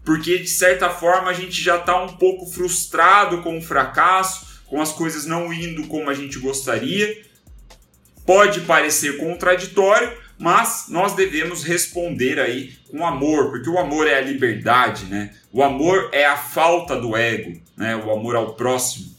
porque 0.05 0.39
de 0.39 0.49
certa 0.49 0.91
forma 0.91 1.31
a 1.31 1.35
gente 1.35 1.61
já 1.61 1.77
está 1.77 2.03
um 2.03 2.17
pouco 2.17 2.47
frustrado 2.47 3.43
com 3.43 3.57
o 3.57 3.63
fracasso, 3.63 4.61
com 4.67 4.83
as 4.83 4.93
coisas 4.93 5.25
não 5.25 5.53
indo 5.53 5.87
como 5.87 6.11
a 6.11 6.15
gente 6.15 6.39
gostaria. 6.39 7.30
Pode 8.31 8.61
parecer 8.61 9.17
contraditório, 9.17 10.17
mas 10.39 10.85
nós 10.89 11.17
devemos 11.17 11.65
responder 11.65 12.39
aí 12.39 12.73
com 12.89 13.05
amor, 13.05 13.51
porque 13.51 13.69
o 13.69 13.77
amor 13.77 14.07
é 14.07 14.19
a 14.19 14.21
liberdade, 14.21 15.07
né? 15.07 15.35
O 15.51 15.65
amor 15.65 16.11
é 16.13 16.25
a 16.25 16.37
falta 16.37 16.95
do 16.95 17.17
ego, 17.17 17.61
né? 17.77 17.97
O 17.97 18.09
amor 18.09 18.37
ao 18.37 18.55
próximo. 18.55 19.13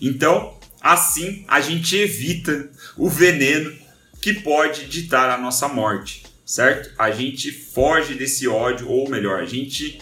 Então, 0.00 0.58
assim 0.80 1.44
a 1.46 1.60
gente 1.60 1.94
evita 1.94 2.70
o 2.96 3.10
veneno 3.10 3.70
que 4.22 4.32
pode 4.32 4.86
ditar 4.86 5.28
a 5.28 5.36
nossa 5.36 5.68
morte, 5.68 6.24
certo? 6.42 6.94
A 6.98 7.10
gente 7.10 7.52
foge 7.52 8.14
desse 8.14 8.48
ódio, 8.48 8.88
ou 8.88 9.10
melhor, 9.10 9.42
a 9.42 9.46
gente 9.46 10.00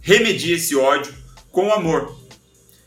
remedia 0.00 0.54
esse 0.54 0.76
ódio 0.76 1.12
com 1.50 1.72
amor. 1.72 2.16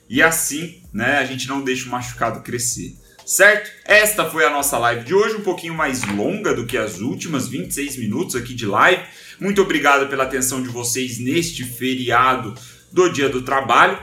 E 0.07 0.21
assim, 0.21 0.81
né, 0.93 1.17
a 1.17 1.25
gente 1.25 1.49
não 1.49 1.61
deixa 1.61 1.85
o 1.85 1.91
machucado 1.91 2.39
crescer. 2.43 3.00
Certo? 3.31 3.71
Esta 3.85 4.29
foi 4.29 4.43
a 4.43 4.49
nossa 4.49 4.77
live 4.77 5.05
de 5.05 5.15
hoje, 5.15 5.37
um 5.37 5.41
pouquinho 5.41 5.73
mais 5.73 6.03
longa 6.03 6.53
do 6.53 6.65
que 6.65 6.77
as 6.77 6.99
últimas 6.99 7.47
26 7.47 7.95
minutos 7.95 8.35
aqui 8.35 8.53
de 8.53 8.65
live. 8.65 9.01
Muito 9.39 9.61
obrigado 9.61 10.09
pela 10.09 10.25
atenção 10.25 10.61
de 10.61 10.67
vocês 10.67 11.17
neste 11.17 11.63
feriado 11.63 12.53
do 12.91 13.07
Dia 13.07 13.29
do 13.29 13.41
Trabalho, 13.41 13.97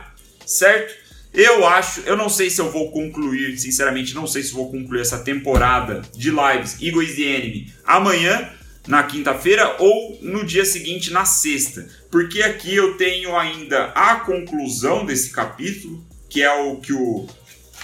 certo? 0.46 0.94
Eu 1.34 1.66
acho, 1.66 2.00
eu 2.06 2.16
não 2.16 2.30
sei 2.30 2.48
se 2.48 2.58
eu 2.58 2.72
vou 2.72 2.90
concluir, 2.90 3.58
sinceramente, 3.58 4.14
não 4.14 4.26
sei 4.26 4.42
se 4.42 4.50
vou 4.54 4.70
concluir 4.70 5.02
essa 5.02 5.18
temporada 5.18 6.00
de 6.16 6.30
lives 6.30 6.78
Eagles 6.80 7.14
the 7.14 7.22
Enemy 7.24 7.70
amanhã, 7.84 8.50
na 8.86 9.02
quinta-feira, 9.02 9.76
ou 9.78 10.18
no 10.22 10.42
dia 10.42 10.64
seguinte, 10.64 11.12
na 11.12 11.26
sexta. 11.26 11.86
Porque 12.10 12.40
aqui 12.40 12.74
eu 12.74 12.96
tenho 12.96 13.36
ainda 13.36 13.92
a 13.94 14.20
conclusão 14.20 15.04
desse 15.04 15.28
capítulo, 15.30 16.02
que 16.30 16.42
é 16.42 16.50
o 16.50 16.76
que 16.76 16.94
o. 16.94 17.26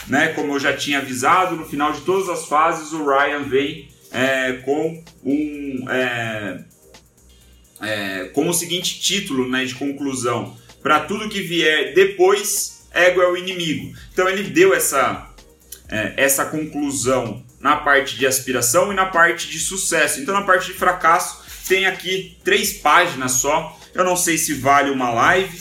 Né, 0.07 0.29
como 0.29 0.53
eu 0.53 0.61
já 0.61 0.77
tinha 0.77 0.99
avisado, 0.99 1.57
no 1.57 1.65
final 1.65 1.91
de 1.93 2.03
todas 2.03 2.29
as 2.29 2.47
fases 2.47 2.93
o 2.93 3.07
Ryan 3.07 3.43
vem 3.45 3.89
é, 4.13 4.53
com 4.65 5.03
um. 5.25 5.85
É, 5.89 6.61
é, 7.81 8.25
com 8.33 8.49
o 8.49 8.55
seguinte 8.55 9.01
título 9.01 9.49
né, 9.49 9.65
de 9.65 9.75
conclusão: 9.75 10.57
para 10.83 11.01
tudo 11.01 11.29
que 11.29 11.41
vier 11.41 11.95
depois 11.95 12.87
ego 12.93 13.21
é 13.21 13.29
o 13.29 13.37
inimigo. 13.37 13.93
Então 14.13 14.29
ele 14.29 14.45
deu 14.45 14.73
essa, 14.73 15.29
é, 15.89 16.15
essa 16.17 16.45
conclusão 16.45 17.45
na 17.61 17.77
parte 17.77 18.17
de 18.17 18.27
aspiração 18.27 18.93
e 18.93 18.95
na 18.95 19.07
parte 19.07 19.51
de 19.51 19.59
sucesso. 19.59 20.21
Então 20.21 20.33
na 20.33 20.43
parte 20.43 20.69
de 20.69 20.75
fracasso 20.75 21.43
tem 21.67 21.87
aqui 21.87 22.39
três 22.45 22.75
páginas 22.75 23.33
só. 23.33 23.79
Eu 23.93 24.05
não 24.05 24.17
sei 24.17 24.39
se 24.39 24.55
vale 24.55 24.91
uma 24.91 25.11
live, 25.11 25.59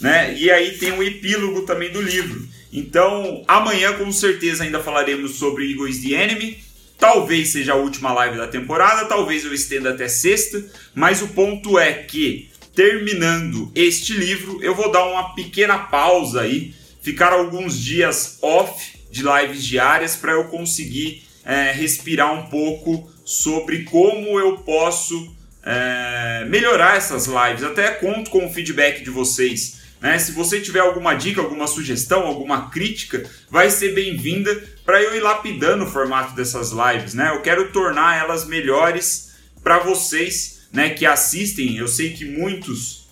né? 0.00 0.34
E 0.34 0.50
aí 0.50 0.78
tem 0.78 0.92
o 0.92 0.96
um 0.96 1.02
epílogo 1.02 1.62
também 1.62 1.90
do 1.92 2.00
livro. 2.00 2.48
Então 2.74 3.44
amanhã 3.46 3.92
com 3.92 4.10
certeza 4.10 4.64
ainda 4.64 4.82
falaremos 4.82 5.36
sobre 5.36 5.70
Ego 5.70 5.86
is 5.86 6.02
the 6.02 6.14
Enemy. 6.14 6.58
Talvez 6.98 7.50
seja 7.50 7.72
a 7.72 7.76
última 7.76 8.12
live 8.12 8.36
da 8.36 8.48
temporada, 8.48 9.06
talvez 9.06 9.44
eu 9.44 9.54
estenda 9.54 9.90
até 9.90 10.08
sexta, 10.08 10.64
mas 10.94 11.22
o 11.22 11.28
ponto 11.28 11.78
é 11.78 11.92
que 11.92 12.50
terminando 12.74 13.70
este 13.74 14.12
livro, 14.14 14.58
eu 14.62 14.74
vou 14.74 14.90
dar 14.90 15.04
uma 15.04 15.34
pequena 15.34 15.78
pausa 15.78 16.42
aí, 16.42 16.74
ficar 17.00 17.32
alguns 17.32 17.78
dias 17.78 18.38
off 18.42 18.98
de 19.10 19.22
lives 19.22 19.64
diárias 19.64 20.16
para 20.16 20.32
eu 20.32 20.44
conseguir 20.44 21.22
é, 21.44 21.70
respirar 21.70 22.32
um 22.32 22.46
pouco 22.48 23.08
sobre 23.24 23.84
como 23.84 24.38
eu 24.40 24.58
posso 24.58 25.32
é, 25.64 26.44
melhorar 26.48 26.96
essas 26.96 27.26
lives. 27.26 27.62
Até 27.62 27.90
conto 27.90 28.30
com 28.30 28.44
o 28.46 28.50
feedback 28.50 29.04
de 29.04 29.10
vocês. 29.10 29.83
Né? 30.04 30.18
Se 30.18 30.32
você 30.32 30.60
tiver 30.60 30.80
alguma 30.80 31.14
dica, 31.14 31.40
alguma 31.40 31.66
sugestão, 31.66 32.26
alguma 32.26 32.68
crítica, 32.68 33.24
vai 33.50 33.70
ser 33.70 33.94
bem-vinda 33.94 34.54
para 34.84 35.02
eu 35.02 35.16
ir 35.16 35.20
lapidando 35.20 35.84
o 35.84 35.90
formato 35.90 36.34
dessas 36.34 36.72
lives. 36.72 37.14
Né? 37.14 37.30
Eu 37.30 37.40
quero 37.40 37.72
tornar 37.72 38.18
elas 38.18 38.46
melhores 38.46 39.32
para 39.62 39.78
vocês 39.78 40.68
né, 40.70 40.90
que 40.90 41.06
assistem, 41.06 41.78
eu 41.78 41.88
sei 41.88 42.12
que 42.12 42.26
muitos 42.26 43.08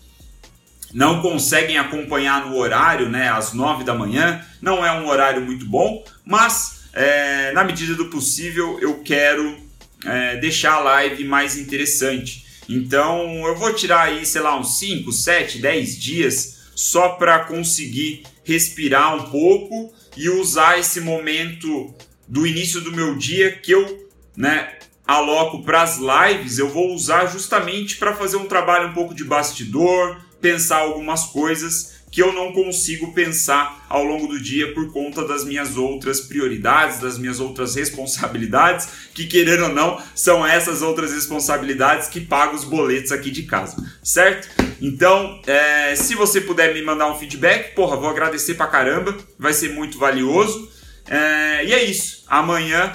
não 0.93 1.23
conseguem 1.23 1.79
acompanhar 1.79 2.45
no 2.47 2.57
horário, 2.59 3.09
né, 3.09 3.31
às 3.31 3.55
9 3.55 3.85
da 3.85 3.95
manhã, 3.95 4.45
não 4.61 4.85
é 4.85 4.93
um 4.93 5.09
horário 5.09 5.41
muito 5.41 5.65
bom, 5.65 6.05
mas 6.27 6.83
é, 6.93 7.53
na 7.53 7.65
medida 7.65 7.95
do 7.95 8.11
possível 8.11 8.79
eu 8.83 8.99
quero 8.99 9.57
é, 10.05 10.37
deixar 10.37 10.75
a 10.75 10.81
live 10.81 11.25
mais 11.25 11.57
interessante. 11.57 12.45
Então 12.69 13.47
eu 13.47 13.57
vou 13.57 13.73
tirar 13.73 14.03
aí, 14.03 14.27
sei 14.27 14.43
lá, 14.43 14.61
uns 14.61 14.79
5, 14.79 15.11
7, 15.11 15.59
10 15.59 15.99
dias 15.99 16.52
só 16.75 17.11
para 17.11 17.45
conseguir 17.45 18.25
respirar 18.45 19.15
um 19.17 19.31
pouco 19.31 19.93
e 20.17 20.29
usar 20.29 20.79
esse 20.79 21.01
momento 21.01 21.95
do 22.27 22.47
início 22.47 22.81
do 22.81 22.93
meu 22.93 23.17
dia 23.17 23.53
que 23.53 23.73
eu 23.73 24.11
né, 24.37 24.79
aloco 25.07 25.63
para 25.63 25.83
as 25.83 25.99
lives, 25.99 26.59
eu 26.59 26.69
vou 26.69 26.95
usar 26.95 27.27
justamente 27.27 27.97
para 27.97 28.15
fazer 28.15 28.37
um 28.37 28.47
trabalho 28.47 28.89
um 28.89 28.95
pouco 28.95 29.15
de 29.15 29.25
bastidor, 29.25 30.21
pensar 30.41 30.79
algumas 30.79 31.25
coisas 31.27 31.92
que 32.13 32.23
eu 32.23 32.31
não 32.31 32.53
consigo 32.53 33.13
pensar 33.15 33.87
ao 33.89 34.05
longo 34.05 34.27
do 34.29 34.39
dia 34.39 34.75
por 34.75 34.93
conta 34.93 35.27
das 35.27 35.45
minhas 35.45 35.79
outras 35.79 36.21
prioridades, 36.21 37.01
das 37.01 37.17
minhas 37.17 37.41
outras 37.41 37.75
responsabilidades, 37.75 38.87
que 39.15 39.27
querendo 39.27 39.65
ou 39.65 39.69
não, 39.71 40.01
são 40.15 40.47
essas 40.47 40.83
outras 40.83 41.11
responsabilidades 41.11 42.09
que 42.09 42.21
pagam 42.21 42.55
os 42.55 42.65
boletos 42.65 43.11
aqui 43.11 43.31
de 43.31 43.45
casa, 43.45 43.77
certo? 44.03 44.47
Então, 44.79 45.41
é, 45.47 45.97
se 45.97 46.15
você 46.15 46.39
puder 46.43 46.75
me 46.75 46.83
mandar 46.83 47.11
um 47.11 47.19
feedback, 47.19 47.75
porra, 47.75 47.97
vou 47.97 48.11
agradecer 48.11 48.55
pra 48.55 48.67
caramba, 48.67 49.17
vai 49.39 49.55
ser 49.55 49.71
muito 49.71 49.99
valioso. 49.99 50.71
É, 51.09 51.65
e 51.65 51.73
é 51.73 51.83
isso. 51.83 52.25
Amanhã 52.29 52.93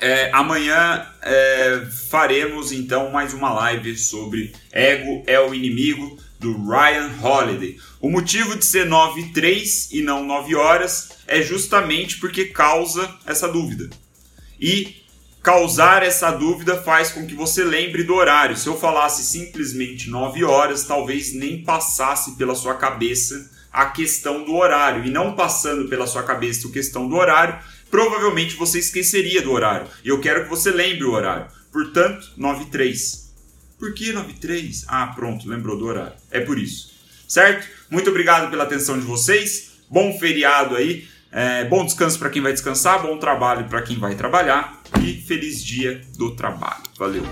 é, 0.00 0.30
amanhã 0.32 1.06
é, 1.22 1.82
faremos 2.08 2.72
então 2.72 3.10
mais 3.10 3.34
uma 3.34 3.52
live 3.52 3.96
sobre 3.96 4.52
Ego 4.72 5.22
é 5.26 5.38
o 5.38 5.54
Inimigo 5.54 6.18
do 6.40 6.54
Ryan 6.66 7.10
Holiday. 7.22 7.78
O 8.00 8.10
motivo 8.10 8.56
de 8.56 8.64
ser 8.64 8.86
9 8.86 9.20
e 9.20 9.32
3 9.32 9.92
e 9.92 10.02
não 10.02 10.24
9 10.24 10.56
horas 10.56 11.10
é 11.26 11.42
justamente 11.42 12.18
porque 12.18 12.46
causa 12.46 13.14
essa 13.26 13.46
dúvida. 13.46 13.90
E 14.58 15.04
causar 15.42 16.02
essa 16.02 16.30
dúvida 16.30 16.82
faz 16.82 17.12
com 17.12 17.26
que 17.26 17.34
você 17.34 17.62
lembre 17.62 18.02
do 18.02 18.14
horário. 18.14 18.56
Se 18.56 18.66
eu 18.66 18.78
falasse 18.78 19.22
simplesmente 19.22 20.08
9 20.08 20.42
horas, 20.42 20.84
talvez 20.84 21.34
nem 21.34 21.62
passasse 21.62 22.36
pela 22.36 22.54
sua 22.54 22.74
cabeça 22.74 23.50
a 23.70 23.86
questão 23.86 24.42
do 24.42 24.54
horário. 24.54 25.04
E 25.04 25.10
não 25.10 25.34
passando 25.34 25.88
pela 25.88 26.06
sua 26.06 26.22
cabeça 26.22 26.66
a 26.66 26.72
questão 26.72 27.06
do 27.06 27.16
horário, 27.16 27.58
provavelmente 27.90 28.56
você 28.56 28.78
esqueceria 28.78 29.42
do 29.42 29.52
horário. 29.52 29.88
E 30.02 30.08
eu 30.08 30.20
quero 30.20 30.44
que 30.44 30.50
você 30.50 30.70
lembre 30.70 31.04
o 31.04 31.12
horário. 31.12 31.48
Portanto, 31.70 32.32
93. 32.36 33.29
Por 33.80 33.94
que 33.94 34.12
93? 34.12 34.84
Ah, 34.86 35.06
pronto, 35.08 35.48
lembrou 35.48 35.76
do 35.76 35.86
horário. 35.86 36.12
É 36.30 36.40
por 36.40 36.58
isso. 36.58 36.92
Certo? 37.26 37.66
Muito 37.90 38.10
obrigado 38.10 38.50
pela 38.50 38.64
atenção 38.64 38.98
de 38.98 39.06
vocês. 39.06 39.70
Bom 39.88 40.16
feriado 40.18 40.76
aí. 40.76 41.08
É, 41.32 41.64
bom 41.64 41.84
descanso 41.84 42.18
para 42.18 42.28
quem 42.28 42.42
vai 42.42 42.52
descansar, 42.52 43.02
bom 43.02 43.16
trabalho 43.16 43.68
para 43.68 43.82
quem 43.82 43.98
vai 43.98 44.16
trabalhar 44.16 44.82
e 45.00 45.14
feliz 45.14 45.64
dia 45.64 46.02
do 46.18 46.34
trabalho. 46.34 46.82
Valeu! 46.98 47.22